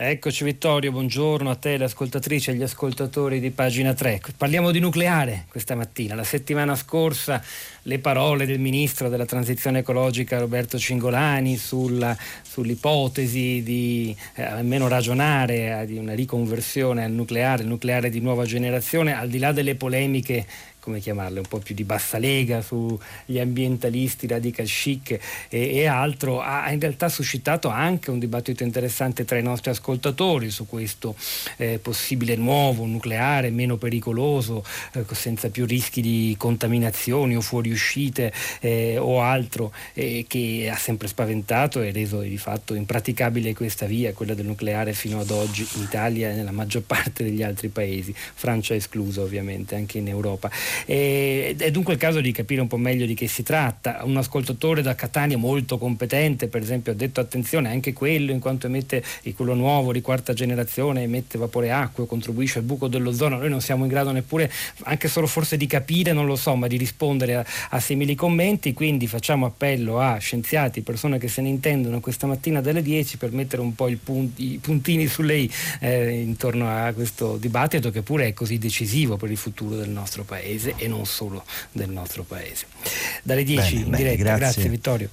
Eccoci 0.00 0.44
Vittorio, 0.44 0.92
buongiorno 0.92 1.50
a 1.50 1.56
te, 1.56 1.76
le 1.76 1.82
ascoltatrici 1.82 2.50
e 2.50 2.52
agli 2.52 2.62
ascoltatori 2.62 3.40
di 3.40 3.50
pagina 3.50 3.94
3. 3.94 4.20
Parliamo 4.36 4.70
di 4.70 4.78
nucleare 4.78 5.46
questa 5.48 5.74
mattina. 5.74 6.14
La 6.14 6.22
settimana 6.22 6.76
scorsa 6.76 7.42
le 7.82 7.98
parole 7.98 8.46
del 8.46 8.60
ministro 8.60 9.08
della 9.08 9.26
transizione 9.26 9.80
ecologica 9.80 10.38
Roberto 10.38 10.78
Cingolani 10.78 11.56
sulla, 11.56 12.16
sull'ipotesi 12.42 13.60
di 13.64 14.14
eh, 14.36 14.44
almeno 14.44 14.86
ragionare 14.86 15.80
eh, 15.80 15.86
di 15.86 15.96
una 15.96 16.14
riconversione 16.14 17.02
al 17.02 17.10
nucleare, 17.10 17.62
il 17.62 17.68
nucleare 17.68 18.08
di 18.08 18.20
nuova 18.20 18.44
generazione, 18.44 19.18
al 19.18 19.28
di 19.28 19.40
là 19.40 19.50
delle 19.50 19.74
polemiche 19.74 20.46
come 20.80 21.00
chiamarle, 21.00 21.40
un 21.40 21.46
po' 21.46 21.58
più 21.58 21.74
di 21.74 21.84
bassa 21.84 22.18
lega 22.18 22.62
sugli 22.62 23.38
ambientalisti 23.38 24.26
radical 24.26 24.66
chic 24.66 25.10
e, 25.10 25.20
e 25.48 25.86
altro, 25.86 26.40
ha 26.40 26.70
in 26.72 26.80
realtà 26.80 27.08
suscitato 27.08 27.68
anche 27.68 28.10
un 28.10 28.18
dibattito 28.18 28.62
interessante 28.62 29.24
tra 29.24 29.38
i 29.38 29.42
nostri 29.42 29.70
ascoltatori 29.70 30.50
su 30.50 30.66
questo 30.66 31.14
eh, 31.56 31.78
possibile 31.80 32.36
nuovo 32.36 32.84
nucleare 32.84 33.50
meno 33.50 33.76
pericoloso, 33.76 34.64
eh, 34.92 35.04
senza 35.12 35.50
più 35.50 35.66
rischi 35.66 36.00
di 36.00 36.34
contaminazioni 36.38 37.36
o 37.36 37.40
fuoriuscite 37.40 38.32
eh, 38.60 38.98
o 38.98 39.22
altro, 39.22 39.72
che 39.92 40.70
ha 40.72 40.76
sempre 40.76 41.08
spaventato 41.08 41.80
e 41.80 41.90
reso 41.92 42.20
di 42.20 42.38
fatto 42.38 42.74
impraticabile 42.74 43.54
questa 43.54 43.86
via, 43.86 44.12
quella 44.12 44.34
del 44.34 44.46
nucleare 44.46 44.92
fino 44.92 45.20
ad 45.20 45.30
oggi 45.30 45.66
in 45.74 45.82
Italia 45.82 46.30
e 46.30 46.34
nella 46.34 46.52
maggior 46.52 46.82
parte 46.86 47.24
degli 47.24 47.42
altri 47.42 47.68
paesi, 47.68 48.14
Francia 48.14 48.74
esclusa 48.74 49.22
ovviamente 49.22 49.74
anche 49.74 49.98
in 49.98 50.08
Europa. 50.08 50.50
E, 50.86 51.54
è 51.58 51.70
dunque 51.70 51.94
il 51.94 51.98
caso 51.98 52.20
di 52.20 52.32
capire 52.32 52.60
un 52.60 52.66
po' 52.66 52.76
meglio 52.76 53.06
di 53.06 53.14
che 53.14 53.26
si 53.26 53.42
tratta. 53.42 54.00
Un 54.04 54.16
ascoltatore 54.16 54.82
da 54.82 54.94
Catania 54.94 55.36
molto 55.36 55.78
competente, 55.78 56.48
per 56.48 56.62
esempio, 56.62 56.92
ha 56.92 56.94
detto 56.94 57.20
attenzione 57.20 57.68
anche 57.68 57.92
quello 57.92 58.32
in 58.32 58.38
quanto 58.38 58.66
emette 58.66 59.02
quello 59.34 59.54
nuovo 59.54 59.92
di 59.92 60.00
quarta 60.00 60.32
generazione, 60.32 61.02
emette 61.02 61.38
vapore 61.38 61.70
acqueo, 61.70 62.06
contribuisce 62.06 62.58
al 62.58 62.64
buco 62.64 62.88
dell'ozono. 62.88 63.38
Noi 63.38 63.50
non 63.50 63.60
siamo 63.60 63.84
in 63.84 63.90
grado 63.90 64.10
neppure, 64.10 64.50
anche 64.84 65.08
solo 65.08 65.26
forse 65.26 65.56
di 65.56 65.66
capire, 65.66 66.12
non 66.12 66.26
lo 66.26 66.36
so, 66.36 66.54
ma 66.54 66.66
di 66.66 66.76
rispondere 66.76 67.36
a, 67.36 67.44
a 67.70 67.80
simili 67.80 68.14
commenti. 68.14 68.72
Quindi 68.72 69.06
facciamo 69.06 69.46
appello 69.46 70.00
a 70.00 70.18
scienziati, 70.18 70.80
persone 70.80 71.18
che 71.18 71.28
se 71.28 71.42
ne 71.42 71.48
intendono 71.48 72.00
questa 72.00 72.26
mattina 72.26 72.60
dalle 72.60 72.82
10 72.82 73.16
per 73.16 73.32
mettere 73.32 73.62
un 73.62 73.74
po' 73.74 73.90
punti, 74.02 74.52
i 74.54 74.58
puntini 74.58 75.06
su 75.06 75.22
lei 75.22 75.50
eh, 75.80 76.20
intorno 76.20 76.68
a 76.68 76.92
questo 76.92 77.36
dibattito 77.36 77.90
che 77.90 78.02
pure 78.02 78.28
è 78.28 78.32
così 78.32 78.58
decisivo 78.58 79.16
per 79.16 79.30
il 79.30 79.36
futuro 79.36 79.76
del 79.76 79.90
nostro 79.90 80.24
paese 80.24 80.57
paese 80.58 80.74
e 80.76 80.88
non 80.88 81.06
solo 81.06 81.44
del 81.72 81.88
nostro 81.88 82.24
paese. 82.24 82.66
Dalle 83.22 83.44
10 83.44 83.74
bene, 83.74 83.84
in 83.84 83.94
diretta, 83.94 84.16
grazie. 84.16 84.38
grazie 84.38 84.68
Vittorio. 84.68 85.08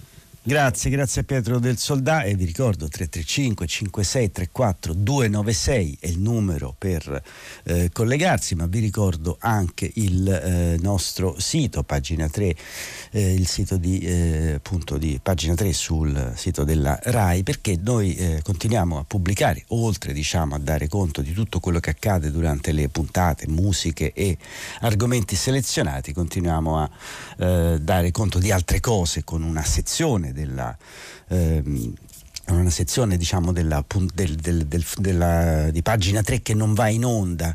Grazie, 0.47 0.91
grazie 0.91 1.21
a 1.21 1.23
Pietro 1.23 1.57
del 1.57 1.79
Soldà. 1.79 2.21
E 2.21 2.35
vi 2.35 2.45
ricordo 2.45 2.87
335 2.87 3.65
5634 3.65 4.93
296 4.93 5.97
è 5.99 6.05
il 6.05 6.19
numero 6.19 6.75
per 6.77 7.23
eh, 7.63 7.89
collegarsi, 7.91 8.53
ma 8.53 8.67
vi 8.67 8.77
ricordo 8.77 9.37
anche 9.39 9.89
il 9.95 10.29
eh, 10.29 10.77
nostro 10.79 11.39
sito, 11.39 11.81
pagina 11.81 12.29
3, 12.29 12.55
eh, 13.09 13.33
il 13.33 13.47
sito 13.47 13.77
di, 13.77 13.97
eh, 14.01 14.51
appunto 14.57 14.99
di 14.99 15.19
pagina 15.19 15.55
3 15.55 15.73
sul 15.73 16.33
sito 16.35 16.63
della 16.63 16.99
RAI, 17.01 17.41
perché 17.41 17.79
noi 17.81 18.13
eh, 18.13 18.41
continuiamo 18.43 18.99
a 18.99 19.03
pubblicare, 19.03 19.63
oltre 19.69 20.13
diciamo 20.13 20.53
a 20.53 20.59
dare 20.59 20.87
conto 20.87 21.23
di 21.23 21.33
tutto 21.33 21.59
quello 21.59 21.79
che 21.79 21.89
accade 21.89 22.29
durante 22.29 22.71
le 22.71 22.87
puntate, 22.89 23.47
musiche 23.47 24.13
e 24.13 24.37
argomenti 24.81 25.35
selezionati, 25.35 26.13
continuiamo 26.13 26.77
a 26.77 26.89
eh, 27.39 27.79
dare 27.81 28.11
conto 28.11 28.37
di 28.37 28.51
altre 28.51 28.79
cose 28.79 29.23
con 29.23 29.41
una 29.41 29.63
sezione 29.63 30.33
della 30.35 30.77
ehm, 31.29 31.93
una 32.47 32.69
sezione 32.69 33.17
diciamo 33.17 33.51
della, 33.51 33.83
del, 34.13 34.35
del, 34.35 34.65
del, 34.67 34.85
della, 34.97 35.71
di 35.71 35.81
pagina 35.81 36.21
3 36.21 36.41
che 36.41 36.53
non 36.53 36.73
va 36.73 36.89
in 36.89 37.03
onda 37.03 37.53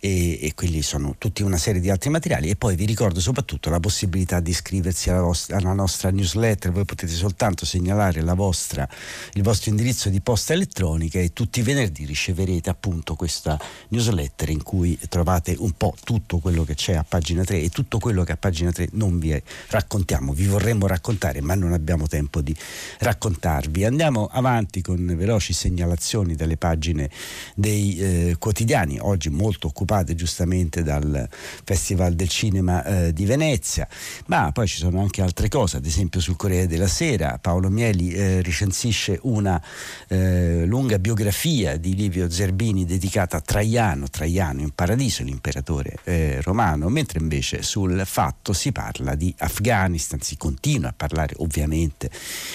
e, 0.00 0.44
e 0.44 0.52
quelli 0.54 0.82
sono 0.82 1.14
tutti 1.16 1.42
una 1.42 1.58
serie 1.58 1.80
di 1.80 1.90
altri 1.90 2.10
materiali. 2.10 2.50
E 2.50 2.56
poi 2.56 2.74
vi 2.74 2.84
ricordo 2.84 3.20
soprattutto 3.20 3.70
la 3.70 3.80
possibilità 3.80 4.40
di 4.40 4.50
iscriversi 4.50 5.10
alla, 5.10 5.22
vostra, 5.22 5.56
alla 5.58 5.72
nostra 5.72 6.10
newsletter. 6.10 6.72
Voi 6.72 6.84
potete 6.84 7.12
soltanto 7.12 7.64
segnalare 7.64 8.20
vostra, 8.34 8.88
il 9.34 9.42
vostro 9.42 9.70
indirizzo 9.70 10.08
di 10.08 10.20
posta 10.20 10.52
elettronica 10.52 11.18
e 11.18 11.32
tutti 11.32 11.60
i 11.60 11.62
venerdì 11.62 12.04
riceverete 12.04 12.70
appunto 12.70 13.14
questa 13.14 13.58
newsletter 13.88 14.48
in 14.48 14.62
cui 14.62 14.98
trovate 15.08 15.54
un 15.58 15.72
po' 15.72 15.94
tutto 16.02 16.38
quello 16.38 16.64
che 16.64 16.74
c'è 16.74 16.94
a 16.94 17.04
pagina 17.06 17.44
3 17.44 17.60
e 17.60 17.68
tutto 17.68 17.98
quello 17.98 18.24
che 18.24 18.32
a 18.32 18.36
pagina 18.36 18.72
3 18.72 18.88
non 18.92 19.18
vi 19.18 19.40
raccontiamo 19.68 20.32
vi 20.32 20.46
vorremmo 20.46 20.86
raccontare 20.86 21.40
ma 21.40 21.54
non 21.54 21.72
abbiamo 21.72 22.06
tempo 22.06 22.40
di 22.40 22.54
raccontarvi. 22.98 23.84
Andiamo 23.84 24.28
avanti 24.32 24.80
con 24.82 25.14
veloci 25.16 25.52
segnalazioni 25.52 26.34
dalle 26.34 26.56
pagine 26.56 27.10
dei 27.54 27.98
eh, 27.98 28.36
quotidiani, 28.38 28.98
oggi 29.00 29.30
molto 29.30 29.68
occupate 29.68 30.14
giustamente 30.14 30.82
dal 30.82 31.28
Festival 31.64 32.14
del 32.14 32.28
Cinema 32.28 32.84
eh, 32.84 33.12
di 33.12 33.24
Venezia, 33.24 33.86
ma 34.26 34.50
poi 34.52 34.66
ci 34.66 34.78
sono 34.78 35.00
anche 35.00 35.22
altre 35.22 35.48
cose, 35.48 35.76
ad 35.76 35.86
esempio 35.86 36.20
sul 36.20 36.36
Corriere 36.36 36.66
della 36.66 36.86
Sera 36.86 37.38
Paolo 37.38 37.70
Mieli 37.70 38.12
eh, 38.12 38.42
recensisce 38.42 39.18
una 39.22 39.62
eh, 40.08 40.64
lunga 40.66 40.98
biografia 40.98 41.76
di 41.76 41.94
Livio 41.94 42.30
Zerbini 42.30 42.84
dedicata 42.84 43.38
a 43.38 43.40
Traiano, 43.40 44.08
Traiano 44.08 44.60
in 44.60 44.70
paradiso, 44.70 45.22
l'imperatore 45.22 45.96
eh, 46.04 46.40
romano, 46.42 46.88
mentre 46.88 47.18
invece 47.18 47.62
sul 47.62 48.02
fatto 48.04 48.52
si 48.52 48.72
parla 48.72 49.14
di 49.14 49.34
Afghanistan, 49.38 50.20
si 50.20 50.36
continua 50.36 50.90
a 50.90 50.94
parlare 50.96 51.34
ovviamente 51.38 52.10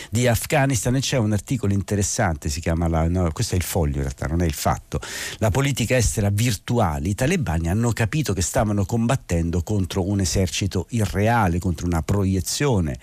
di 0.09 0.27
Afghanistan 0.27 0.95
e 0.95 0.99
c'è 0.99 1.17
un 1.17 1.33
articolo 1.33 1.66
articolo 1.67 1.73
interessante, 1.73 2.49
si 2.49 2.59
chiama 2.59 2.87
la, 2.87 3.07
no, 3.07 3.29
questo 3.31 3.55
è 3.55 3.57
il 3.57 3.63
foglio 3.63 3.97
in 3.97 4.01
realtà, 4.01 4.27
non 4.27 4.41
è 4.41 4.45
il 4.45 4.53
fatto, 4.53 4.99
la 5.37 5.51
politica 5.51 5.95
estera 5.95 6.29
virtuale, 6.29 7.09
i 7.09 7.15
talebani 7.15 7.69
hanno 7.69 7.91
capito 7.91 8.33
che 8.33 8.41
stavano 8.41 8.85
combattendo 8.85 9.61
contro 9.61 10.07
un 10.07 10.19
esercito 10.21 10.87
irreale, 10.89 11.59
contro 11.59 11.85
una 11.85 12.01
proiezione 12.01 12.97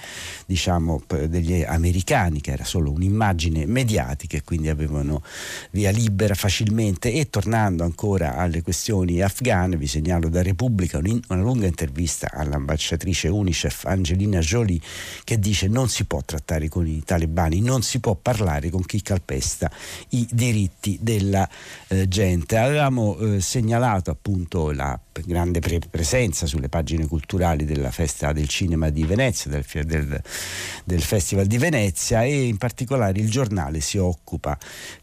diciamo 0.47 1.03
degli 1.29 1.63
americani 1.63 2.41
che 2.41 2.53
era 2.53 2.65
solo 2.65 2.91
un'immagine 2.91 3.67
mediatica 3.67 4.37
e 4.37 4.43
quindi 4.43 4.69
avevano 4.69 5.23
via 5.71 5.91
libera 5.91 6.35
facilmente. 6.35 7.13
E 7.13 7.29
tornando 7.31 7.85
ancora 7.85 8.37
alle 8.37 8.63
questioni 8.63 9.21
afghane 9.21 9.77
vi 9.77 9.87
segnalo 9.87 10.29
da 10.29 10.43
Repubblica 10.43 10.99
una 10.99 11.43
lunga 11.43 11.67
intervista 11.67 12.31
all'ambasciatrice 12.33 13.29
Unicef 13.29 13.85
Angelina 13.85 14.39
Jolie 14.39 14.81
che 15.25 15.39
dice 15.39 15.69
non 15.69 15.89
si 15.89 16.05
può 16.05 16.23
trattare 16.25 16.69
con 16.69 16.87
i 16.87 17.03
talebani, 17.05 17.61
non 17.61 17.83
si 17.83 18.01
può 18.01 18.15
parlare 18.15 18.54
parlare 18.55 18.71
con 18.71 18.85
chi 18.85 19.03
calpesta 19.03 19.71
i 20.11 20.27
diritti 20.31 20.99
della 21.01 21.49
eh, 21.89 22.09
gente. 22.09 22.57
Avevamo 22.57 23.17
eh, 23.19 23.41
segnalato 23.41 24.11
appunto 24.11 24.71
la 24.71 24.99
grande 25.23 25.61
pre- 25.61 25.81
presenza 25.91 26.47
sulle 26.47 26.69
pagine 26.69 27.07
culturali 27.07 27.65
della 27.65 27.91
festa 27.91 28.33
del 28.33 28.49
cinema 28.49 28.91
di 28.91 29.05
Venezia, 29.05 29.51
del, 29.51 29.65
del, 29.85 30.23
del, 30.85 31.03
Festival 31.03 31.47
di 31.47 31.59
Venezia 31.59 32.23
e 32.23 32.45
in 32.45 32.57
particolare 32.57 33.21
il 33.21 33.31
giornale 33.31 33.81
si 33.81 33.99
occupa 33.99 34.59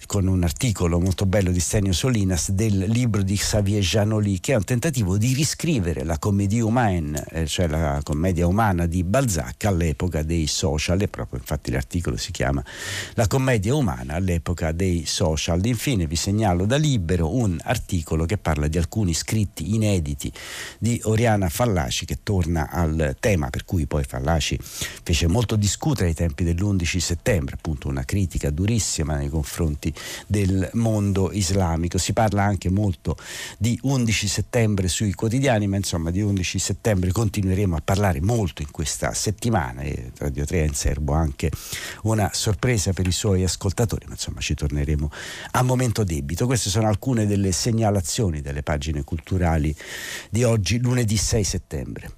con 0.07 0.27
un 0.27 0.43
articolo 0.43 0.99
molto 0.99 1.25
bello 1.25 1.51
di 1.51 1.59
Stenio 1.59 1.93
Solinas 1.93 2.51
del 2.51 2.77
libro 2.77 3.21
di 3.21 3.35
Xavier 3.35 3.81
Janoli 3.81 4.39
che 4.39 4.53
è 4.53 4.55
un 4.55 4.63
tentativo 4.63 5.17
di 5.17 5.33
riscrivere 5.33 6.03
la 6.03 6.17
commedia 6.19 6.65
humaine, 6.65 7.23
eh, 7.29 7.47
cioè 7.47 7.67
la 7.67 8.01
commedia 8.03 8.47
umana 8.47 8.85
di 8.85 9.03
Balzac 9.03 9.63
all'epoca 9.65 10.23
dei 10.23 10.47
social 10.47 10.99
e 11.01 11.07
proprio 11.07 11.39
infatti 11.39 11.71
l'articolo 11.71 12.17
si 12.17 12.31
chiama 12.31 12.63
La 13.13 13.27
commedia 13.27 13.40
umana 13.69 14.13
all'epoca 14.13 14.71
dei 14.71 15.05
social. 15.05 15.65
Infine 15.65 16.05
vi 16.05 16.15
segnalo 16.15 16.65
da 16.65 16.77
libero 16.77 17.35
un 17.35 17.57
articolo 17.63 18.25
che 18.25 18.37
parla 18.37 18.67
di 18.67 18.77
alcuni 18.77 19.13
scritti 19.13 19.73
inediti 19.73 20.31
di 20.77 20.99
Oriana 21.05 21.49
Fallaci 21.49 22.05
che 22.05 22.19
torna 22.23 22.69
al 22.69 23.15
tema 23.19 23.49
per 23.49 23.65
cui 23.65 23.87
poi 23.87 24.03
Fallaci 24.03 24.57
fece 25.03 25.27
molto 25.27 25.55
discutere 25.55 26.09
ai 26.09 26.13
tempi 26.13 26.43
dell'11 26.43 26.97
settembre, 26.97 27.55
appunto 27.55 27.87
una 27.87 28.05
critica 28.05 28.49
durissima 28.49 29.15
nei 29.15 29.29
confronti 29.29 29.93
del 30.27 30.69
mondo 30.73 31.31
islamico. 31.31 31.97
Si 31.97 32.13
parla 32.13 32.43
anche 32.43 32.69
molto 32.69 33.17
di 33.57 33.77
11 33.81 34.27
settembre 34.27 34.87
sui 34.87 35.13
quotidiani, 35.13 35.67
ma 35.67 35.77
insomma 35.77 36.11
di 36.11 36.21
11 36.21 36.59
settembre 36.59 37.11
continueremo 37.11 37.75
a 37.75 37.81
parlare 37.83 38.21
molto 38.21 38.61
in 38.61 38.71
questa 38.71 39.13
settimana 39.13 39.81
e 39.81 40.11
Radio 40.17 40.45
3 40.45 40.61
ha 40.61 40.65
in 40.65 40.73
serbo 40.73 41.13
anche 41.13 41.51
una 42.03 42.29
sorpresa 42.33 42.93
per 42.93 43.07
i 43.07 43.11
suoi 43.11 43.30
suoi 43.31 43.43
ascoltatori, 43.43 44.05
ma 44.07 44.13
insomma 44.13 44.41
ci 44.41 44.53
torneremo 44.53 45.09
a 45.51 45.63
momento 45.63 46.03
debito. 46.03 46.45
Queste 46.45 46.69
sono 46.69 46.87
alcune 46.87 47.25
delle 47.25 47.51
segnalazioni 47.51 48.41
delle 48.41 48.63
pagine 48.63 49.03
culturali 49.03 49.73
di 50.29 50.43
oggi, 50.43 50.79
lunedì 50.79 51.15
6 51.15 51.43
settembre. 51.43 52.11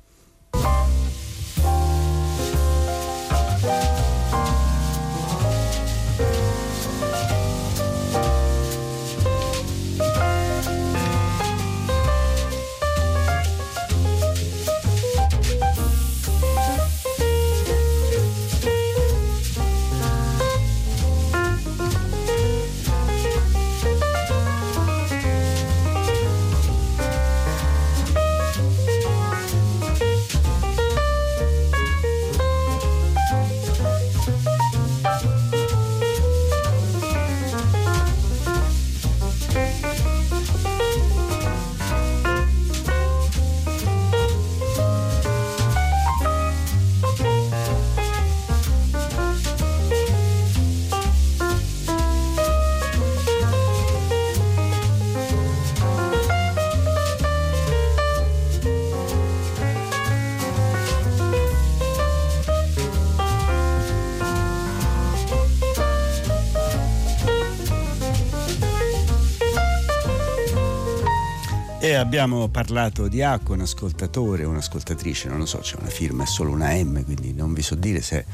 Abbiamo 71.91 72.47
parlato 72.47 73.09
di 73.09 73.21
acqua, 73.21 73.55
un 73.55 73.61
ascoltatore, 73.61 74.45
un'ascoltatrice, 74.45 75.27
non 75.27 75.39
lo 75.39 75.45
so, 75.45 75.57
c'è 75.57 75.75
una 75.77 75.89
firma, 75.89 76.23
è 76.23 76.25
solo 76.25 76.51
una 76.51 76.73
M, 76.73 77.03
quindi 77.03 77.33
non 77.33 77.53
vi 77.53 77.61
so 77.61 77.75
dire 77.75 78.01
se 78.01 78.19
è 78.19 78.25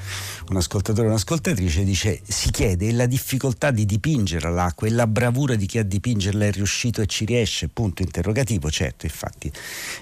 un 0.50 0.58
ascoltatore 0.58 1.08
o 1.08 1.10
un'ascoltatrice, 1.10 1.84
dice 1.84 2.22
si 2.28 2.52
chiede 2.52 2.92
la 2.92 3.08
difficoltà 3.08 3.72
di 3.72 3.88
dipingere 3.88 4.52
l'acqua 4.52 4.86
e 4.86 4.92
la 4.92 5.08
bravura 5.08 5.56
di 5.56 5.66
chi 5.66 5.80
a 5.80 5.84
dipingerla 5.84 6.46
è 6.46 6.52
riuscito 6.52 7.02
e 7.02 7.08
ci 7.08 7.26
riesce, 7.26 7.70
punto 7.70 8.04
interrogativo, 8.04 8.70
certo, 8.70 9.08
infatti 9.08 9.52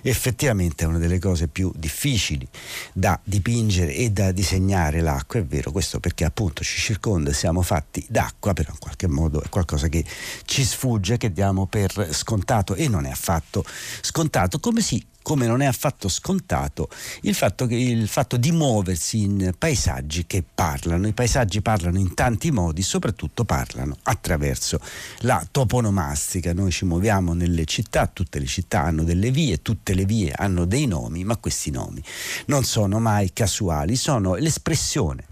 effettivamente 0.02 0.84
è 0.84 0.88
una 0.88 0.98
delle 0.98 1.20
cose 1.20 1.48
più 1.48 1.72
difficili 1.74 2.46
da 2.92 3.18
dipingere 3.24 3.96
e 3.96 4.12
da 4.12 4.34
disegnare 4.34 5.00
l'acqua, 5.00 5.40
è 5.40 5.46
vero, 5.46 5.72
questo 5.72 6.02
perché 6.02 6.26
appunto 6.26 6.66
ci 6.66 6.82
circonda, 6.82 7.32
siamo 7.32 7.62
fatti 7.62 8.06
d'acqua, 8.10 8.52
però 8.52 8.72
in 8.74 8.80
qualche 8.80 9.08
modo 9.08 9.42
è 9.42 9.48
qualcosa 9.48 9.88
che 9.88 10.04
ci 10.44 10.66
sfugge, 10.66 11.16
che 11.16 11.32
diamo 11.32 11.66
per 11.66 12.10
scontato 12.12 12.76
e 12.76 12.90
non 12.90 13.06
è 13.06 13.12
affatto 13.12 13.36
affatto 13.48 13.64
scontato, 14.02 14.60
come 14.60 14.82
si 14.82 15.04
come 15.28 15.46
non 15.46 15.60
è 15.60 15.66
affatto 15.66 16.08
scontato 16.08 16.88
il 17.24 17.36
fatto, 17.36 17.66
che, 17.66 17.76
il 17.76 18.08
fatto, 18.08 18.38
di 18.38 18.54
muoversi 18.54 19.24
in 19.24 19.54
paesaggi 19.58 20.26
che 20.26 20.42
parlano. 20.42 21.06
I 21.06 21.12
paesaggi 21.12 21.62
parlano 21.62 22.00
in 22.00 22.14
tanti 22.14 22.50
modi, 22.50 22.82
soprattutto 22.82 23.44
parlano 23.44 23.98
attraverso 24.04 24.80
la 25.24 25.46
toponomastica. 25.52 26.54
Noi 26.54 26.72
ci 26.72 26.86
muoviamo 26.86 27.34
nelle 27.34 27.66
città, 27.66 28.08
tutte 28.08 28.40
le 28.40 28.46
città 28.46 28.84
hanno 28.84 29.04
delle 29.04 29.30
vie, 29.30 29.62
tutte 29.62 29.94
le 29.96 30.06
vie 30.06 30.32
hanno 30.32 30.64
dei 30.64 30.86
nomi, 30.86 31.26
ma 31.26 31.36
questi 31.36 31.72
nomi 31.72 32.02
non 32.46 32.64
sono 32.64 33.02
mai 33.02 33.34
casuali, 33.34 33.98
sono 33.98 34.36
l'espressione 34.36 35.26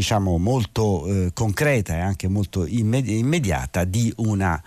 diciamo 0.00 0.38
molto 0.38 1.06
eh, 1.06 1.30
concreta 1.34 1.94
e 1.94 2.00
anche 2.00 2.26
molto 2.26 2.64
immedi- 2.64 3.18
immediata 3.18 3.84
di, 3.84 4.10
una, 4.16 4.60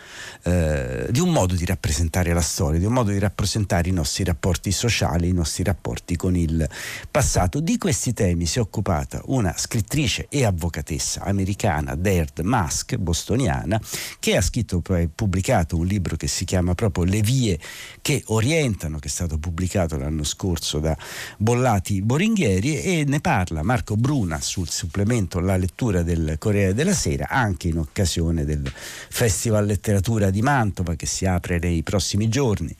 eh, 0.43 1.08
di 1.10 1.19
un 1.19 1.30
modo 1.30 1.56
di 1.56 1.65
rappresentare 1.65 2.34
la 2.34 2.41
storia, 2.41 2.78
di 2.78 2.86
un 2.86 2.93
modo 2.93 3.10
di 3.10 3.17
rappresentare 3.17 3.89
i 3.89 3.91
nostri 3.91 4.24
rapporti 4.24 4.72
sociali, 4.72 5.30
i 5.30 5.34
nostri 5.34 5.63
rapporti 5.63 6.15
con 6.15 6.36
il 6.36 6.69
passato. 7.10 7.60
Di 7.60 7.80
questi 7.80 8.13
temi 8.13 8.46
si 8.46 8.60
è 8.60 8.62
occupata 8.62 9.24
una 9.26 9.56
scrittrice 9.58 10.28
e 10.30 10.46
avvocatessa 10.46 11.24
americana, 11.24 11.96
Derd 11.96 12.41
Musk, 12.43 12.98
bostoniana, 12.98 13.82
che 14.19 14.38
ha 14.38 14.41
scritto 14.41 14.82
poi 14.82 15.08
pubblicato 15.08 15.78
un 15.78 15.88
libro 15.88 16.15
che 16.15 16.28
si 16.28 16.46
chiama 16.46 16.76
proprio 16.76 17.06
Le 17.06 17.22
vie 17.22 17.58
che 18.04 18.22
orientano, 18.28 19.00
che 19.00 19.08
è 19.08 19.12
stato 19.12 19.39
pubblicato 19.39 19.98
l'anno 19.98 20.24
scorso 20.24 20.78
da 20.78 20.96
Bollati 21.38 22.04
Boringhieri 22.04 22.82
e 22.82 23.04
ne 23.08 23.19
parla 23.19 23.63
Marco 23.63 23.96
Bruna 23.96 24.39
sul 24.39 24.69
supplemento 24.69 25.22
commento 25.24 25.40
la 25.40 25.58
lettura 25.58 26.04
del 26.04 26.36
Corriere 26.38 26.74
della 26.74 26.94
Sera 26.94 27.28
anche 27.30 27.70
in 27.70 27.78
occasione 27.78 28.46
del 28.46 28.70
Festival 29.10 29.66
Letteratura 29.66 30.30
di 30.30 30.42
Mantova 30.42 30.96
che 30.96 31.06
si 31.06 31.26
apre 31.26 31.60
nei 31.60 31.82
prossimi 31.84 32.28
giorni 32.28 32.76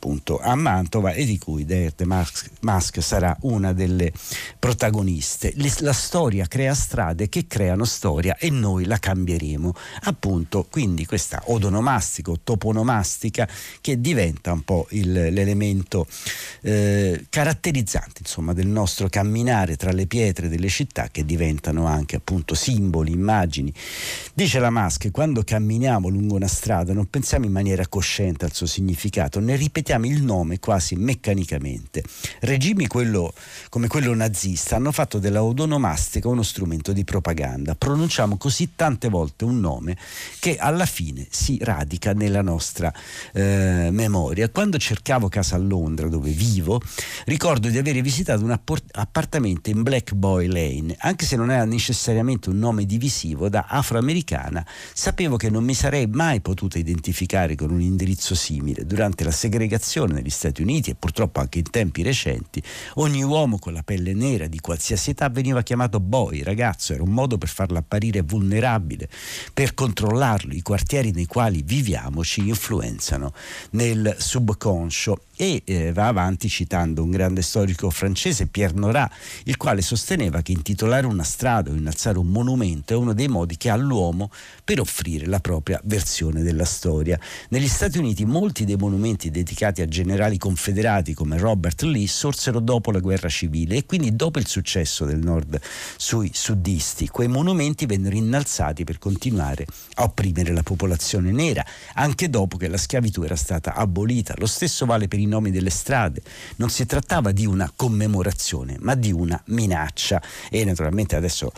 appunto 0.00 0.40
a 0.40 0.54
Mantova 0.54 1.12
e 1.12 1.26
di 1.26 1.36
cui 1.36 1.66
Derde 1.66 2.06
Musk 2.06 3.02
sarà 3.02 3.36
una 3.42 3.74
delle 3.74 4.10
protagoniste. 4.58 5.52
La 5.80 5.92
storia 5.92 6.46
crea 6.46 6.72
strade 6.72 7.28
che 7.28 7.46
creano 7.46 7.84
storia 7.84 8.38
e 8.38 8.48
noi 8.48 8.86
la 8.86 8.96
cambieremo. 8.96 9.74
Appunto, 10.04 10.66
quindi 10.70 11.04
questa 11.04 11.42
odonomastica 11.48 12.30
o 12.30 12.38
toponomastica 12.42 13.46
che 13.82 14.00
diventa 14.00 14.52
un 14.52 14.62
po' 14.62 14.86
il, 14.92 15.12
l'elemento 15.12 16.06
eh, 16.62 17.26
caratterizzante 17.28 18.20
insomma, 18.20 18.54
del 18.54 18.68
nostro 18.68 19.10
camminare 19.10 19.76
tra 19.76 19.92
le 19.92 20.06
pietre 20.06 20.48
delle 20.48 20.68
città 20.68 21.08
che 21.10 21.26
diventano 21.26 21.84
anche 21.84 22.16
appunto 22.16 22.54
simboli, 22.54 23.12
immagini. 23.12 23.70
Dice 24.32 24.60
la 24.60 24.70
Musk, 24.70 25.10
quando 25.10 25.42
camminiamo 25.44 26.08
lungo 26.08 26.36
una 26.36 26.48
strada 26.48 26.94
non 26.94 27.10
pensiamo 27.10 27.44
in 27.44 27.52
maniera 27.52 27.86
cosciente 27.86 28.46
al 28.46 28.54
suo 28.54 28.66
significato, 28.66 29.40
ne 29.40 29.56
ripetiamo 29.56 29.88
ripetiamo 29.90 30.06
il 30.06 30.22
nome 30.22 30.60
quasi 30.60 30.94
meccanicamente. 30.94 32.04
Regimi 32.40 32.86
quello, 32.86 33.32
come 33.68 33.88
quello 33.88 34.14
nazista 34.14 34.76
hanno 34.76 34.92
fatto 34.92 35.18
della 35.18 35.42
odonomastica 35.42 36.28
uno 36.28 36.42
strumento 36.42 36.92
di 36.92 37.04
propaganda. 37.04 37.74
Pronunciamo 37.74 38.36
così 38.36 38.74
tante 38.76 39.08
volte 39.08 39.44
un 39.44 39.58
nome 39.58 39.96
che 40.38 40.56
alla 40.56 40.86
fine 40.86 41.26
si 41.30 41.58
radica 41.60 42.12
nella 42.12 42.42
nostra 42.42 42.92
eh, 43.32 43.88
memoria. 43.90 44.48
Quando 44.50 44.78
cercavo 44.78 45.28
casa 45.28 45.56
a 45.56 45.58
Londra, 45.58 46.08
dove 46.08 46.30
vivo, 46.30 46.80
ricordo 47.24 47.68
di 47.68 47.78
aver 47.78 48.00
visitato 48.00 48.44
un 48.44 48.56
appartamento 48.92 49.70
in 49.70 49.82
Black 49.82 50.12
Boy 50.12 50.46
Lane, 50.46 50.94
anche 50.98 51.24
se 51.24 51.36
non 51.36 51.50
era 51.50 51.64
necessariamente 51.64 52.48
un 52.48 52.58
nome 52.58 52.84
divisivo, 52.84 53.48
da 53.48 53.66
afroamericana, 53.68 54.64
sapevo 54.92 55.36
che 55.36 55.50
non 55.50 55.64
mi 55.64 55.74
sarei 55.74 56.06
mai 56.06 56.40
potuta 56.40 56.78
identificare 56.78 57.56
con 57.56 57.70
un 57.70 57.80
indirizzo 57.80 58.34
simile. 58.34 58.84
Durante 58.86 59.24
la 59.24 59.30
segregazione 59.30 59.78
segregazione 59.80 60.12
negli 60.12 60.30
Stati 60.30 60.62
Uniti 60.62 60.90
e 60.90 60.94
purtroppo 60.94 61.40
anche 61.40 61.58
in 61.58 61.70
tempi 61.70 62.02
recenti, 62.02 62.62
ogni 62.94 63.22
uomo 63.22 63.58
con 63.58 63.72
la 63.72 63.82
pelle 63.82 64.12
nera 64.12 64.46
di 64.46 64.60
qualsiasi 64.60 65.10
età 65.10 65.28
veniva 65.30 65.62
chiamato 65.62 65.98
boy, 65.98 66.42
ragazzo, 66.42 66.92
era 66.92 67.02
un 67.02 67.10
modo 67.10 67.38
per 67.38 67.48
farlo 67.48 67.78
apparire 67.78 68.20
vulnerabile, 68.20 69.08
per 69.52 69.74
controllarlo. 69.74 70.52
I 70.52 70.62
quartieri 70.62 71.10
nei 71.12 71.26
quali 71.26 71.62
viviamo 71.64 72.22
ci 72.22 72.46
influenzano 72.46 73.32
nel 73.70 74.14
subconscio 74.18 75.24
e 75.40 75.62
eh, 75.64 75.92
va 75.92 76.08
avanti 76.08 76.50
citando 76.50 77.02
un 77.02 77.10
grande 77.10 77.40
storico 77.40 77.88
francese, 77.88 78.46
Pierre 78.46 78.74
Nora, 78.78 79.10
il 79.44 79.56
quale 79.56 79.80
sosteneva 79.80 80.42
che 80.42 80.52
intitolare 80.52 81.06
una 81.06 81.22
strada 81.22 81.70
o 81.70 81.74
innalzare 81.74 82.18
un 82.18 82.26
monumento 82.26 82.92
è 82.92 82.96
uno 82.96 83.14
dei 83.14 83.26
modi 83.26 83.56
che 83.56 83.70
ha 83.70 83.76
l'uomo 83.76 84.30
per 84.62 84.80
offrire 84.80 85.24
la 85.24 85.40
propria 85.40 85.80
versione 85.84 86.42
della 86.42 86.66
storia. 86.66 87.18
Negli 87.48 87.68
Stati 87.68 87.96
Uniti 87.96 88.26
molti 88.26 88.66
dei 88.66 88.76
monumenti 88.76 89.30
dedicati 89.30 89.80
a 89.80 89.86
generali 89.86 90.36
confederati 90.36 91.14
come 91.14 91.38
Robert 91.38 91.80
Lee 91.84 92.06
sorsero 92.06 92.60
dopo 92.60 92.90
la 92.90 93.00
guerra 93.00 93.30
civile 93.30 93.76
e 93.76 93.86
quindi 93.86 94.14
dopo 94.14 94.38
il 94.40 94.46
successo 94.46 95.06
del 95.06 95.20
nord 95.20 95.58
sui 95.96 96.30
sudisti. 96.34 97.08
Quei 97.08 97.28
monumenti 97.28 97.86
vennero 97.86 98.14
innalzati 98.14 98.84
per 98.84 98.98
continuare 98.98 99.64
a 99.94 100.02
opprimere 100.02 100.52
la 100.52 100.62
popolazione 100.62 101.30
nera, 101.30 101.64
anche 101.94 102.28
dopo 102.28 102.58
che 102.58 102.68
la 102.68 102.76
schiavitù 102.76 103.22
era 103.22 103.36
stata 103.36 103.72
abolita. 103.72 104.34
Lo 104.36 104.46
stesso 104.46 104.84
vale 104.84 105.08
per 105.08 105.18
i 105.18 105.28
nomi 105.30 105.50
delle 105.50 105.70
strade. 105.70 106.20
Non 106.56 106.68
si 106.68 106.84
trattava 106.84 107.32
di 107.32 107.46
una 107.46 107.72
commemorazione, 107.74 108.76
ma 108.80 108.94
di 108.94 109.12
una 109.12 109.40
minaccia. 109.46 110.22
E 110.50 110.64
naturalmente 110.64 111.16
adesso 111.16 111.50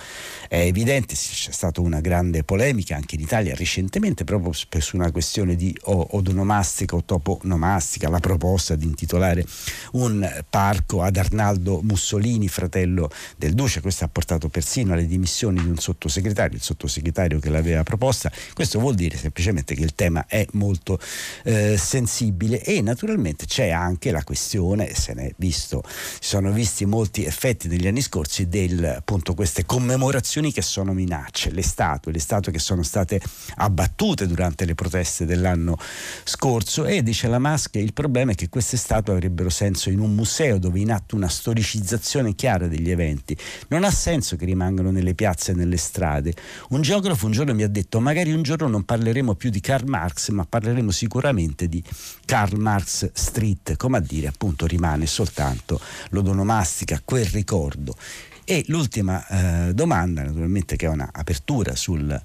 è 0.48 0.61
evidente, 0.61 1.14
c'è 1.14 1.50
stata 1.50 1.80
una 1.80 2.00
grande 2.00 2.44
polemica 2.44 2.94
anche 2.94 3.16
in 3.16 3.22
Italia 3.22 3.54
recentemente 3.54 4.24
proprio 4.24 4.52
su 4.52 4.96
una 4.96 5.11
questione 5.11 5.56
di 5.56 5.76
odonomastica 5.82 6.94
o 6.94 7.02
toponomastica, 7.02 8.08
la 8.08 8.20
proposta 8.20 8.76
di 8.76 8.85
intitolare 8.85 9.44
un 9.92 10.44
parco 10.48 11.02
ad 11.02 11.16
Arnaldo 11.16 11.80
Mussolini, 11.82 12.48
fratello 12.48 13.11
del 13.37 13.54
Duce, 13.54 13.80
questo 13.80 14.04
ha 14.04 14.08
portato 14.08 14.48
persino 14.48 14.92
alle 14.92 15.06
dimissioni 15.06 15.61
di 15.61 15.68
un 15.68 15.78
sottosegretario, 15.78 16.56
il 16.56 16.62
sottosegretario 16.62 17.38
che 17.38 17.48
l'aveva 17.48 17.82
proposta, 17.82 18.30
questo 18.52 18.78
vuol 18.78 18.94
dire 18.94 19.16
semplicemente 19.16 19.74
che 19.74 19.82
il 19.82 19.94
tema 19.94 20.26
è 20.26 20.46
molto 20.52 20.98
eh, 21.44 21.76
sensibile 21.78 22.62
e 22.62 22.82
naturalmente 22.82 23.46
c'è 23.46 23.62
anche 23.70 24.11
la 24.11 24.25
questione, 24.25 24.94
se 24.94 25.14
ne 25.14 25.27
è 25.29 25.35
visto, 25.37 25.83
si 25.85 26.18
sono 26.20 26.51
visti 26.51 26.87
molti 26.87 27.25
effetti 27.25 27.68
negli 27.68 27.87
anni 27.87 28.01
scorsi 28.01 28.48
del 28.48 28.85
appunto 28.85 29.35
queste 29.35 29.64
commemorazioni 29.64 30.53
che 30.53 30.62
sono 30.62 30.92
minacce, 30.92 31.51
le 31.51 31.62
statue, 31.62 32.12
le 32.12 32.18
statue 32.18 32.53
che 32.53 32.59
sono 32.59 32.83
state 32.83 33.20
abbattute 33.57 34.27
durante 34.27 34.64
le 34.64 34.75
proteste 34.75 35.25
dell'anno 35.25 35.77
scorso 36.25 36.85
e 36.85 37.03
dice 37.03 37.29
la 37.29 37.38
Maschia 37.38 37.81
il 37.81 37.92
problema 37.92 38.33
è 38.33 38.35
che 38.35 38.48
queste 38.48 38.77
statue 38.77 39.12
avrebbero 39.12 39.51
senso 39.51 39.90
in 39.90 40.01
un 40.01 40.14
museo 40.14 40.59
dove 40.59 40.79
è 40.79 40.83
in 40.83 40.92
atto 40.92 41.16
una 41.16 41.29
storicizzazione 41.29 42.35
chiara 42.35 42.66
degli 42.68 42.90
eventi. 42.90 43.37
Non 43.68 43.85
ha 43.85 43.90
senso 43.90 44.37
che 44.37 44.44
rimangano 44.44 44.90
nelle 44.90 45.14
piazze 45.14 45.53
e 45.53 45.55
nelle 45.55 45.77
strade. 45.77 46.33
Un 46.70 46.83
geografo 46.83 47.27
un 47.27 47.33
giorno 47.33 47.55
mi 47.55 47.62
ha 47.62 47.68
detto 47.68 48.01
magari 48.01 48.33
un 48.33 48.42
giorno 48.42 48.68
non 48.68 48.85
parleremo 48.85 49.35
più 49.35 49.51
di 49.51 49.61
Karl 49.61 49.87
Marx 49.87 50.31
ma 50.31 50.44
parleremo 50.44 50.90
sicuramente 50.90 51.68
di 51.68 51.83
Karl 52.25 52.59
Marx 52.59 53.11
Street, 53.12 53.52
come 53.77 53.99
a 53.99 54.01
dire 54.01 54.29
appunto 54.29 54.67
rimane 54.67 55.07
soltanto 55.07 55.81
l'odonomastica, 56.11 57.01
quel 57.05 57.27
ricordo. 57.27 57.97
E 58.45 58.65
l'ultima 58.67 59.25
eh, 59.69 59.73
domanda, 59.73 60.25
naturalmente 60.25 60.75
che 60.75 60.87
è 60.87 60.88
un'apertura 60.88 61.77
sul, 61.77 62.21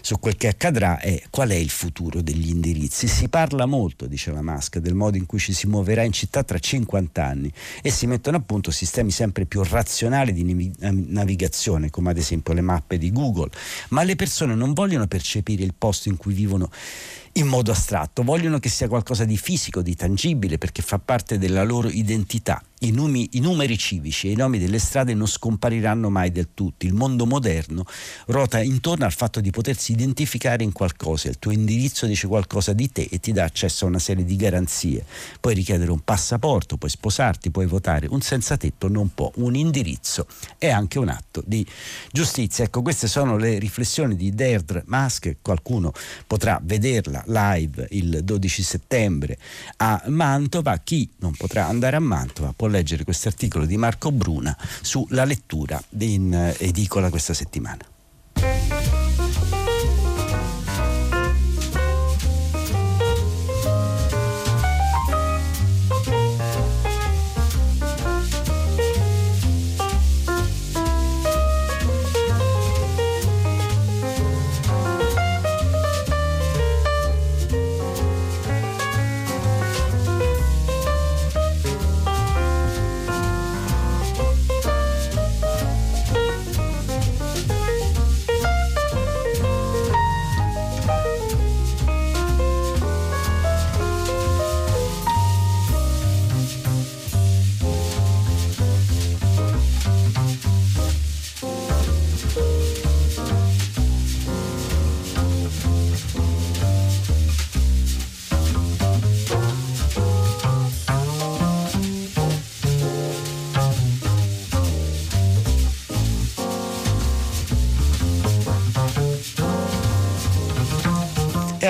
su 0.00 0.18
quel 0.18 0.36
che 0.36 0.48
accadrà, 0.48 0.98
è 0.98 1.22
qual 1.30 1.50
è 1.50 1.54
il 1.54 1.70
futuro 1.70 2.22
degli 2.22 2.48
indirizzi? 2.48 3.06
Si 3.06 3.28
parla 3.28 3.66
molto, 3.66 4.06
dice 4.06 4.32
la 4.32 4.42
Musk, 4.42 4.78
del 4.78 4.94
modo 4.94 5.16
in 5.16 5.26
cui 5.26 5.38
ci 5.38 5.52
si 5.52 5.68
muoverà 5.68 6.02
in 6.02 6.12
città 6.12 6.42
tra 6.42 6.58
50 6.58 7.24
anni 7.24 7.52
e 7.82 7.90
si 7.90 8.08
mettono 8.08 8.38
a 8.38 8.40
punto 8.40 8.72
sistemi 8.72 9.12
sempre 9.12 9.46
più 9.46 9.62
razionali 9.62 10.32
di 10.32 10.72
navigazione, 10.80 11.88
come 11.88 12.10
ad 12.10 12.18
esempio 12.18 12.52
le 12.52 12.62
mappe 12.62 12.98
di 12.98 13.12
Google, 13.12 13.50
ma 13.90 14.02
le 14.02 14.16
persone 14.16 14.56
non 14.56 14.72
vogliono 14.72 15.06
percepire 15.06 15.62
il 15.62 15.74
posto 15.78 16.08
in 16.08 16.16
cui 16.16 16.34
vivono 16.34 16.68
in 17.34 17.46
modo 17.46 17.70
astratto, 17.70 18.22
vogliono 18.22 18.58
che 18.58 18.68
sia 18.68 18.88
qualcosa 18.88 19.24
di 19.24 19.36
fisico, 19.36 19.82
di 19.82 19.94
tangibile, 19.94 20.58
perché 20.58 20.82
fa 20.82 20.98
parte 20.98 21.38
della 21.38 21.62
loro 21.62 21.88
identità 21.88 22.62
i, 22.80 22.92
numi, 22.92 23.28
i, 23.32 23.40
numeri 23.40 23.76
civici 23.76 24.28
e 24.28 24.32
i 24.32 24.36
nomi 24.36 24.58
delle 24.58 24.78
strade 24.78 25.14
non 25.14 25.26
scompariranno 25.26 26.08
mai 26.08 26.32
del 26.32 26.48
tutto. 26.54 26.86
Il 26.86 26.94
mondo 26.94 27.26
moderno 27.26 27.84
ruota 28.26 28.60
intorno 28.60 29.04
al 29.04 29.12
fatto 29.12 29.40
di 29.40 29.50
potersi 29.50 29.92
identificare 29.92 30.64
in 30.64 30.72
qualcosa. 30.72 31.28
Il 31.28 31.38
tuo 31.38 31.50
indirizzo 31.50 32.06
dice 32.06 32.26
qualcosa 32.26 32.72
di 32.72 32.90
te 32.90 33.06
e 33.10 33.20
ti 33.20 33.32
dà 33.32 33.44
accesso 33.44 33.84
a 33.84 33.88
una 33.88 33.98
serie 33.98 34.24
di 34.24 34.36
garanzie. 34.36 35.04
Puoi 35.40 35.54
richiedere 35.54 35.90
un 35.90 36.00
passaporto, 36.00 36.76
puoi 36.76 36.90
sposarti, 36.90 37.50
puoi 37.50 37.66
votare. 37.66 38.06
Un 38.08 38.22
senza 38.22 38.56
tetto 38.56 38.88
non 38.88 39.12
può. 39.12 39.30
Un 39.36 39.56
indirizzo 39.56 40.26
è 40.56 40.70
anche 40.70 40.98
un 40.98 41.08
atto 41.08 41.42
di 41.44 41.66
giustizia. 42.10 42.64
Ecco, 42.64 42.82
queste 42.82 43.08
sono 43.08 43.36
le 43.36 43.58
riflessioni 43.58 44.16
di 44.16 44.34
Deirdre 44.34 44.84
Musk. 44.86 45.36
Qualcuno 45.42 45.92
potrà 46.26 46.58
vederla 46.62 47.19
live 47.26 47.86
il 47.90 48.20
12 48.22 48.62
settembre 48.62 49.38
a 49.76 50.02
Mantova. 50.06 50.76
Chi 50.78 51.08
non 51.18 51.32
potrà 51.32 51.66
andare 51.66 51.96
a 51.96 52.00
Mantova 52.00 52.52
può 52.54 52.66
leggere 52.66 53.04
questo 53.04 53.28
articolo 53.28 53.66
di 53.66 53.76
Marco 53.76 54.10
Bruna 54.12 54.56
sulla 54.80 55.24
lettura 55.24 55.82
in 55.98 56.32
eh, 56.32 56.56
edicola 56.58 57.10
questa 57.10 57.34
settimana. 57.34 57.84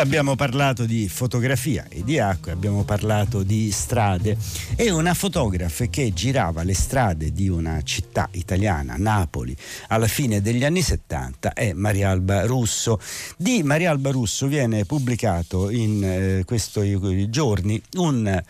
Abbiamo 0.00 0.34
parlato 0.34 0.86
di 0.86 1.10
fotografia 1.10 1.84
e 1.90 2.02
di 2.02 2.18
acqua, 2.18 2.52
abbiamo 2.52 2.84
parlato 2.84 3.42
di 3.42 3.70
strade 3.70 4.34
e 4.74 4.90
una 4.90 5.12
fotografa 5.12 5.84
che 5.86 6.14
girava 6.14 6.62
le 6.62 6.72
strade 6.72 7.32
di 7.32 7.50
una 7.50 7.82
città 7.82 8.26
italiana, 8.32 8.94
Napoli, 8.96 9.54
alla 9.88 10.06
fine 10.06 10.40
degli 10.40 10.64
anni 10.64 10.80
70 10.80 11.52
è 11.52 11.74
Marialba 11.74 12.46
Russo. 12.46 12.98
Di 13.36 13.62
Marialba 13.62 14.10
Russo 14.10 14.46
viene 14.46 14.86
pubblicato 14.86 15.68
in 15.68 16.02
eh, 16.02 16.44
questi 16.46 17.28
giorni 17.28 17.80
un 17.96 18.42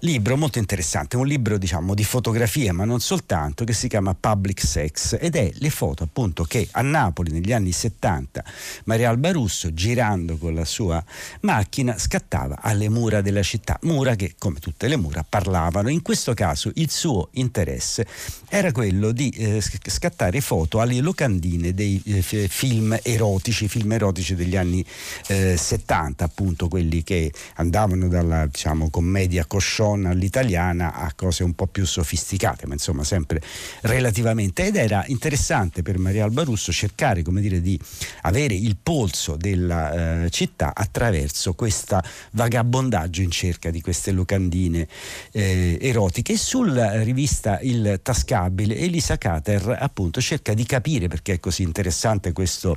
libro 0.00 0.36
molto 0.36 0.58
interessante, 0.58 1.18
un 1.18 1.26
libro 1.26 1.58
diciamo 1.58 1.94
di 1.94 2.04
fotografia 2.04 2.72
ma 2.72 2.84
non 2.84 3.00
soltanto 3.00 3.64
che 3.64 3.74
si 3.74 3.86
chiama 3.86 4.16
Public 4.18 4.64
Sex 4.64 5.18
ed 5.20 5.36
è 5.36 5.50
le 5.52 5.68
foto 5.68 6.04
appunto 6.04 6.44
che 6.44 6.66
a 6.70 6.80
Napoli 6.80 7.32
negli 7.32 7.52
anni 7.52 7.70
70 7.70 8.42
Maria 8.84 9.10
Alba 9.10 9.30
Russo 9.30 9.74
girando 9.74 10.38
con 10.38 10.54
la 10.54 10.64
sua 10.64 11.04
macchina 11.40 11.98
scattava 11.98 12.60
alle 12.62 12.88
mura 12.88 13.20
della 13.20 13.42
città, 13.42 13.78
mura 13.82 14.14
che 14.14 14.36
come 14.38 14.58
tutte 14.58 14.88
le 14.88 14.96
mura 14.96 15.24
parlavano, 15.28 15.90
in 15.90 16.00
questo 16.00 16.32
caso 16.32 16.70
il 16.76 16.90
suo 16.90 17.28
interesse 17.32 18.06
era 18.48 18.72
quello 18.72 19.12
di 19.12 19.28
eh, 19.30 19.60
scattare 19.60 20.40
foto 20.40 20.80
alle 20.80 20.98
locandine 21.00 21.74
dei 21.74 22.00
eh, 22.06 22.22
film 22.22 22.98
erotici, 23.02 23.68
film 23.68 23.92
erotici 23.92 24.34
degli 24.34 24.56
anni 24.56 24.82
eh, 25.26 25.58
70 25.58 26.24
appunto 26.24 26.68
quelli 26.68 27.02
che 27.02 27.30
andavano 27.56 28.08
dalla 28.08 28.46
diciamo 28.46 28.88
commedia 28.88 29.44
coscione 29.44 29.88
donna 29.90 30.10
all'italiana 30.10 30.94
a 30.94 31.12
cose 31.14 31.42
un 31.42 31.54
po' 31.54 31.66
più 31.66 31.84
sofisticate, 31.84 32.66
ma 32.66 32.74
insomma 32.74 33.04
sempre 33.04 33.40
relativamente. 33.82 34.66
Ed 34.66 34.76
era 34.76 35.04
interessante 35.06 35.82
per 35.82 35.98
Maria 35.98 36.24
Alba 36.24 36.44
Russo 36.44 36.72
cercare, 36.72 37.22
come 37.22 37.40
dire, 37.40 37.60
di 37.60 37.78
avere 38.22 38.54
il 38.54 38.76
polso 38.80 39.36
della 39.36 40.24
eh, 40.24 40.30
città 40.30 40.72
attraverso 40.74 41.54
questo 41.54 42.00
vagabondaggio 42.32 43.22
in 43.22 43.30
cerca 43.30 43.70
di 43.70 43.80
queste 43.80 44.12
locandine 44.12 44.86
eh, 45.32 45.78
erotiche. 45.80 46.36
Sulla 46.36 47.02
rivista 47.02 47.58
Il 47.60 48.00
Tascabile 48.02 48.76
Elisa 48.76 49.18
Cater 49.18 49.76
appunto 49.78 50.20
cerca 50.20 50.54
di 50.54 50.64
capire 50.64 51.08
perché 51.08 51.34
è 51.34 51.40
così 51.40 51.62
interessante 51.62 52.32
questo, 52.32 52.76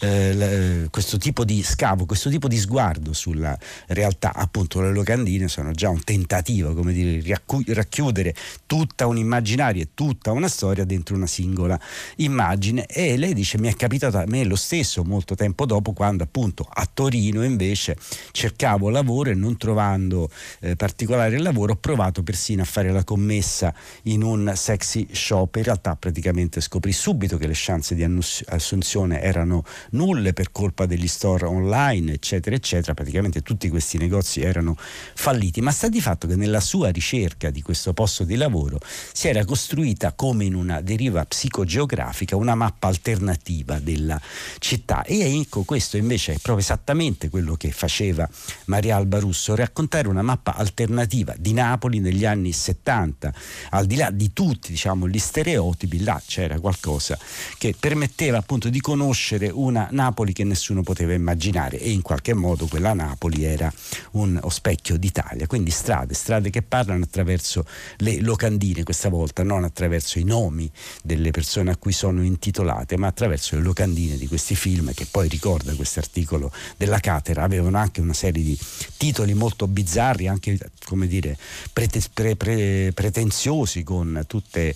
eh, 0.00 0.88
questo 0.90 1.18
tipo 1.18 1.44
di 1.44 1.62
scavo, 1.62 2.06
questo 2.06 2.30
tipo 2.30 2.48
di 2.48 2.58
sguardo 2.58 3.12
sulla 3.12 3.56
realtà. 3.88 4.32
Appunto 4.34 4.80
le 4.80 4.92
locandine 4.92 5.48
sono 5.48 5.72
già 5.72 5.90
un 5.90 6.02
tentativo 6.02 6.53
tentativo 6.54 6.74
come 6.74 6.92
dire, 6.92 7.40
racchiudere 7.66 8.34
tutta 8.66 9.06
un 9.06 9.16
immaginario 9.16 9.82
e 9.82 9.88
tutta 9.94 10.30
una 10.30 10.48
storia 10.48 10.84
dentro 10.84 11.16
una 11.16 11.26
singola 11.26 11.78
immagine. 12.16 12.86
E 12.86 13.16
lei 13.16 13.34
dice 13.34 13.58
mi 13.58 13.68
è 13.68 13.74
capitato 13.74 14.18
a 14.18 14.24
me 14.26 14.44
lo 14.44 14.56
stesso 14.56 15.02
molto 15.04 15.34
tempo 15.34 15.66
dopo 15.66 15.92
quando 15.92 16.22
appunto 16.22 16.66
a 16.68 16.88
Torino 16.92 17.42
invece 17.44 17.96
cercavo 18.30 18.88
lavoro 18.88 19.30
e 19.30 19.34
non 19.34 19.56
trovando 19.56 20.30
eh, 20.60 20.76
particolare 20.76 21.38
lavoro 21.38 21.72
ho 21.72 21.76
provato 21.76 22.22
persino 22.22 22.62
a 22.62 22.64
fare 22.64 22.92
la 22.92 23.04
commessa 23.04 23.74
in 24.02 24.22
un 24.22 24.52
sexy 24.54 25.08
shop. 25.10 25.56
In 25.56 25.64
realtà 25.64 25.96
praticamente 25.96 26.60
scoprì 26.60 26.92
subito 26.92 27.36
che 27.36 27.46
le 27.46 27.54
chance 27.56 27.94
di 27.94 28.04
assunzione 28.46 29.20
erano 29.20 29.64
nulle 29.90 30.32
per 30.32 30.52
colpa 30.52 30.86
degli 30.86 31.08
store 31.08 31.46
online 31.46 32.12
eccetera 32.12 32.54
eccetera. 32.54 32.94
Praticamente 32.94 33.42
tutti 33.42 33.68
questi 33.68 33.98
negozi 33.98 34.40
erano 34.40 34.76
falliti. 35.14 35.60
Ma 35.60 35.70
sta 35.70 35.88
di 35.88 36.00
fatto 36.00 36.26
che 36.26 36.36
nella 36.44 36.60
sua 36.60 36.90
ricerca 36.90 37.48
di 37.48 37.62
questo 37.62 37.94
posto 37.94 38.24
di 38.24 38.36
lavoro 38.36 38.78
si 39.12 39.28
era 39.28 39.44
costruita 39.46 40.12
come 40.12 40.44
in 40.44 40.54
una 40.54 40.82
deriva 40.82 41.24
psicogeografica 41.24 42.36
una 42.36 42.54
mappa 42.54 42.88
alternativa 42.88 43.78
della 43.78 44.20
città. 44.58 45.02
E 45.04 45.40
ecco 45.40 45.62
questo 45.62 45.96
invece 45.96 46.32
è 46.32 46.34
proprio 46.34 46.58
esattamente 46.58 47.30
quello 47.30 47.54
che 47.54 47.70
faceva 47.70 48.28
Maria 48.66 48.96
Alba 48.96 49.18
Russo, 49.18 49.54
raccontare 49.54 50.08
una 50.08 50.22
mappa 50.22 50.54
alternativa 50.54 51.34
di 51.38 51.52
Napoli 51.54 51.98
negli 51.98 52.26
anni 52.26 52.52
70, 52.52 53.32
al 53.70 53.86
di 53.86 53.96
là 53.96 54.10
di 54.10 54.32
tutti 54.32 54.70
diciamo, 54.70 55.08
gli 55.08 55.18
stereotipi, 55.18 56.02
là 56.02 56.20
c'era 56.24 56.60
qualcosa 56.60 57.18
che 57.56 57.74
permetteva 57.78 58.38
appunto 58.38 58.68
di 58.68 58.80
conoscere 58.80 59.48
una 59.48 59.88
Napoli 59.92 60.32
che 60.32 60.44
nessuno 60.44 60.82
poteva 60.82 61.14
immaginare. 61.14 61.80
E 61.80 61.90
in 61.90 62.02
qualche 62.02 62.34
modo 62.34 62.66
quella 62.66 62.92
Napoli 62.92 63.44
era 63.44 63.72
un 64.12 64.40
specchio 64.48 64.98
d'Italia, 64.98 65.46
quindi 65.46 65.70
strade, 65.70 66.12
strade 66.14 66.33
che 66.42 66.62
parlano 66.62 67.04
attraverso 67.04 67.64
le 67.98 68.20
locandine 68.20 68.82
questa 68.82 69.08
volta, 69.08 69.42
non 69.42 69.64
attraverso 69.64 70.18
i 70.18 70.24
nomi 70.24 70.70
delle 71.02 71.30
persone 71.30 71.70
a 71.70 71.76
cui 71.76 71.92
sono 71.92 72.22
intitolate, 72.22 72.96
ma 72.96 73.06
attraverso 73.06 73.56
le 73.56 73.62
locandine 73.62 74.16
di 74.16 74.26
questi 74.26 74.54
film 74.54 74.92
che 74.94 75.06
poi 75.10 75.28
ricorda 75.28 75.74
questo 75.74 76.00
articolo 76.00 76.52
della 76.76 77.00
Catera, 77.00 77.42
avevano 77.42 77.78
anche 77.78 78.00
una 78.00 78.12
serie 78.12 78.42
di 78.42 78.58
titoli 78.96 79.34
molto 79.34 79.66
bizzarri, 79.66 80.28
anche 80.28 80.58
come 80.84 81.06
dire 81.06 81.36
prete, 81.72 82.00
pre, 82.12 82.36
pre, 82.36 82.92
pretenziosi 82.92 83.82
con 83.82 84.24
tutte 84.26 84.74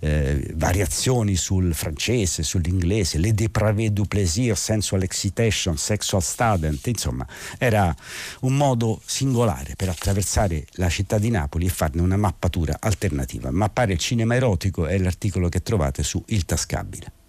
eh, 0.00 0.52
variazioni 0.54 1.36
sul 1.36 1.74
francese, 1.74 2.42
sull'inglese, 2.42 3.18
le 3.18 3.32
dépravés 3.34 3.90
du 3.90 4.06
plaisir, 4.06 4.56
sensual 4.56 5.02
excitation, 5.02 5.76
sexual 5.76 6.22
student, 6.22 6.86
insomma 6.86 7.26
era 7.58 7.94
un 8.40 8.56
modo 8.56 9.00
singolare 9.04 9.74
per 9.76 9.88
attraversare 9.88 10.66
la 10.72 10.83
città 10.88 11.18
di 11.18 11.30
Napoli 11.30 11.66
e 11.66 11.70
farne 11.70 12.00
una 12.00 12.16
mappatura 12.16 12.76
alternativa. 12.80 13.50
Mappare 13.50 13.92
il 13.92 13.98
cinema 13.98 14.34
erotico 14.34 14.86
è 14.86 14.98
l'articolo 14.98 15.48
che 15.48 15.62
trovate 15.62 16.02
su 16.02 16.22
Il 16.28 16.44
Tascabile. 16.44 17.23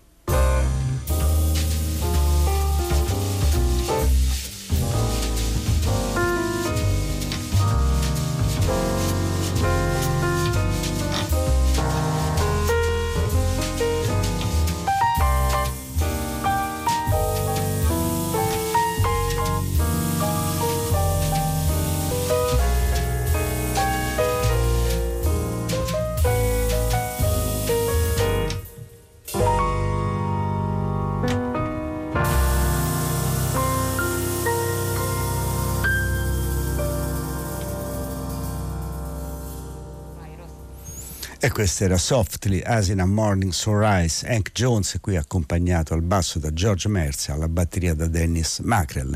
Era 41.82 41.98
Softly 41.98 42.62
as 42.62 42.88
in 42.88 43.00
a 43.00 43.06
Morning 43.06 43.52
Sunrise, 43.52 44.26
Hank 44.28 44.52
Jones 44.54 44.98
qui 45.02 45.18
accompagnato 45.18 45.94
al 45.94 46.02
basso 46.02 46.40
da 46.40 46.54
George 46.54 46.88
Mercer, 46.88 47.36
alla 47.36 47.50
batteria 47.50 47.94
da 47.94 48.08
Dennis 48.08 48.60
Macrell. 48.60 49.16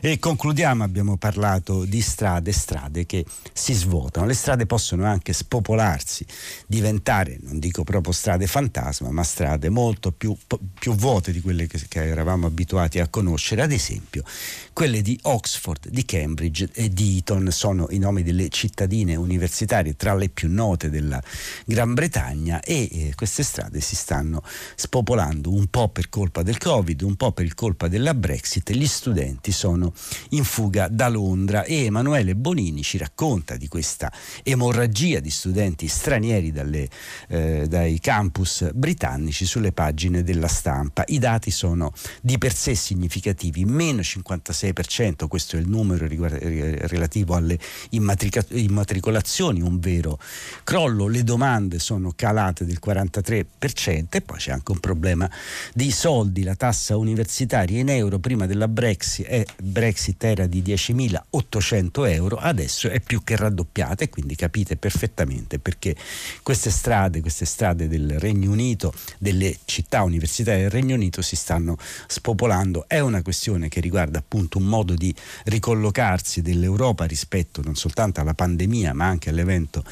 E 0.00 0.18
concludiamo, 0.18 0.82
abbiamo 0.82 1.16
parlato 1.16 1.84
di 1.84 2.00
strade, 2.00 2.52
strade 2.52 3.04
che 3.04 3.24
si 3.52 3.74
svuotano. 3.74 4.26
Le 4.26 4.34
strade 4.34 4.64
possono 4.66 5.04
anche 5.04 5.32
spopolarsi, 5.32 6.24
diventare, 6.66 7.38
non 7.42 7.58
dico 7.58 7.84
proprio 7.84 8.12
strade 8.12 8.46
fantasma, 8.46 9.10
ma 9.10 9.22
strade 9.22 9.68
molto 9.68 10.10
più, 10.10 10.36
più 10.78 10.94
vuote 10.94 11.30
di 11.30 11.40
quelle 11.40 11.66
che, 11.66 11.80
che 11.88 12.04
eravamo 12.04 12.46
abituati 12.46 13.00
a 13.00 13.08
conoscere. 13.08 13.62
Ad 13.62 13.72
esempio, 13.72 14.22
quelle 14.72 15.02
di 15.02 15.18
Oxford, 15.22 15.88
di 15.88 16.04
Cambridge 16.04 16.68
e 16.72 16.88
di 16.88 17.18
Eton 17.18 17.50
sono 17.50 17.86
i 17.90 17.98
nomi 17.98 18.22
delle 18.22 18.48
cittadine 18.48 19.14
universitarie 19.14 19.96
tra 19.96 20.14
le 20.14 20.28
più 20.28 20.50
note 20.50 20.88
della 20.88 21.22
Gran 21.64 21.86
Bretagna 21.90 21.96
e 22.62 22.88
eh, 22.92 23.12
queste 23.16 23.42
strade 23.42 23.80
si 23.80 23.96
stanno 23.96 24.44
spopolando 24.76 25.52
un 25.52 25.66
po' 25.66 25.88
per 25.88 26.08
colpa 26.08 26.44
del 26.44 26.56
Covid, 26.56 27.02
un 27.02 27.16
po' 27.16 27.32
per 27.32 27.52
colpa 27.54 27.88
della 27.88 28.14
Brexit. 28.14 28.70
Gli 28.70 28.86
studenti 28.86 29.50
sono 29.50 29.92
in 30.30 30.44
fuga 30.44 30.86
da 30.86 31.08
Londra 31.08 31.64
e 31.64 31.86
Emanuele 31.86 32.36
Bonini 32.36 32.84
ci 32.84 32.98
racconta 32.98 33.56
di 33.56 33.66
questa 33.66 34.12
emorragia 34.44 35.18
di 35.18 35.30
studenti 35.30 35.88
stranieri 35.88 36.52
dalle, 36.52 36.88
eh, 37.26 37.66
dai 37.66 37.98
campus 37.98 38.70
britannici 38.72 39.44
sulle 39.44 39.72
pagine 39.72 40.22
della 40.22 40.46
stampa. 40.46 41.02
I 41.08 41.18
dati 41.18 41.50
sono 41.50 41.92
di 42.22 42.38
per 42.38 42.54
sé 42.54 42.76
significativi, 42.76 43.64
meno 43.64 44.02
56%, 44.02 45.26
questo 45.26 45.56
è 45.56 45.58
il 45.58 45.68
numero 45.68 46.06
relativo 46.06 47.34
alle 47.34 47.58
immatricolazioni, 47.90 49.60
un 49.62 49.80
vero 49.80 50.20
crollo. 50.62 51.08
Le 51.08 51.24
domande 51.24 51.80
sono 51.88 52.12
calate 52.14 52.66
del 52.66 52.80
43% 52.84 54.06
e 54.10 54.20
poi 54.20 54.36
c'è 54.36 54.52
anche 54.52 54.72
un 54.72 54.78
problema 54.78 55.30
di 55.72 55.90
soldi. 55.90 56.42
La 56.42 56.54
tassa 56.54 56.98
universitaria 56.98 57.80
in 57.80 57.88
euro 57.88 58.18
prima 58.18 58.44
della 58.44 58.68
Brexit, 58.68 59.26
eh, 59.26 59.46
Brexit 59.62 60.22
era 60.22 60.46
di 60.46 60.60
10.800 60.60 62.10
euro, 62.10 62.36
adesso 62.36 62.90
è 62.90 63.00
più 63.00 63.24
che 63.24 63.36
raddoppiata 63.36 64.04
e 64.04 64.10
quindi 64.10 64.34
capite 64.34 64.76
perfettamente 64.76 65.58
perché 65.58 65.96
queste 66.42 66.70
strade, 66.70 67.22
queste 67.22 67.46
strade 67.46 67.88
del 67.88 68.18
Regno 68.18 68.50
Unito, 68.50 68.92
delle 69.16 69.56
città 69.64 70.02
universitarie 70.02 70.62
del 70.62 70.70
Regno 70.70 70.94
Unito 70.94 71.22
si 71.22 71.36
stanno 71.36 71.78
spopolando. 72.06 72.84
È 72.86 72.98
una 72.98 73.22
questione 73.22 73.68
che 73.68 73.80
riguarda 73.80 74.18
appunto 74.18 74.58
un 74.58 74.64
modo 74.64 74.94
di 74.94 75.14
ricollocarsi 75.44 76.42
dell'Europa 76.42 77.06
rispetto 77.06 77.62
non 77.62 77.76
soltanto 77.76 78.20
alla 78.20 78.34
pandemia 78.34 78.92
ma 78.92 79.06
anche 79.06 79.30
all'evento 79.30 79.82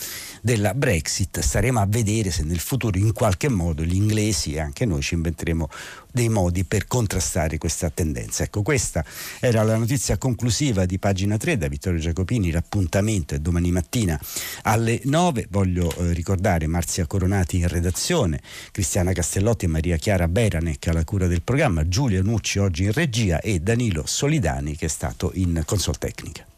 della 0.42 0.74
Brexit 0.74 1.40
staremo 1.40 1.80
a 1.80 1.85
vedere 1.86 2.30
se 2.30 2.42
nel 2.42 2.58
futuro 2.58 2.98
in 2.98 3.12
qualche 3.12 3.48
modo 3.48 3.82
gli 3.82 3.94
inglesi 3.94 4.54
e 4.54 4.60
anche 4.60 4.84
noi 4.84 5.02
ci 5.02 5.14
inventeremo 5.14 5.68
dei 6.12 6.28
modi 6.30 6.64
per 6.64 6.86
contrastare 6.86 7.58
questa 7.58 7.90
tendenza. 7.90 8.42
Ecco, 8.42 8.62
questa 8.62 9.04
era 9.38 9.62
la 9.62 9.76
notizia 9.76 10.16
conclusiva 10.16 10.86
di 10.86 10.98
pagina 10.98 11.36
3 11.36 11.58
da 11.58 11.68
Vittorio 11.68 12.00
Giacopini, 12.00 12.50
l'appuntamento 12.50 13.34
è 13.34 13.38
domani 13.38 13.70
mattina 13.70 14.18
alle 14.62 15.00
9. 15.04 15.48
Voglio 15.50 15.94
eh, 15.94 16.12
ricordare 16.14 16.66
Marzia 16.66 17.06
Coronati 17.06 17.58
in 17.58 17.68
redazione, 17.68 18.40
Cristiana 18.72 19.12
Castellotti 19.12 19.66
e 19.66 19.68
Maria 19.68 19.96
Chiara 19.98 20.26
Beranec 20.26 20.86
alla 20.88 21.04
cura 21.04 21.26
del 21.26 21.42
programma, 21.42 21.86
Giulia 21.86 22.22
Nucci 22.22 22.58
oggi 22.58 22.84
in 22.84 22.92
regia 22.92 23.40
e 23.40 23.60
Danilo 23.60 24.04
Solidani 24.06 24.74
che 24.74 24.86
è 24.86 24.88
stato 24.88 25.30
in 25.34 25.62
consoltecnica. 25.66 26.55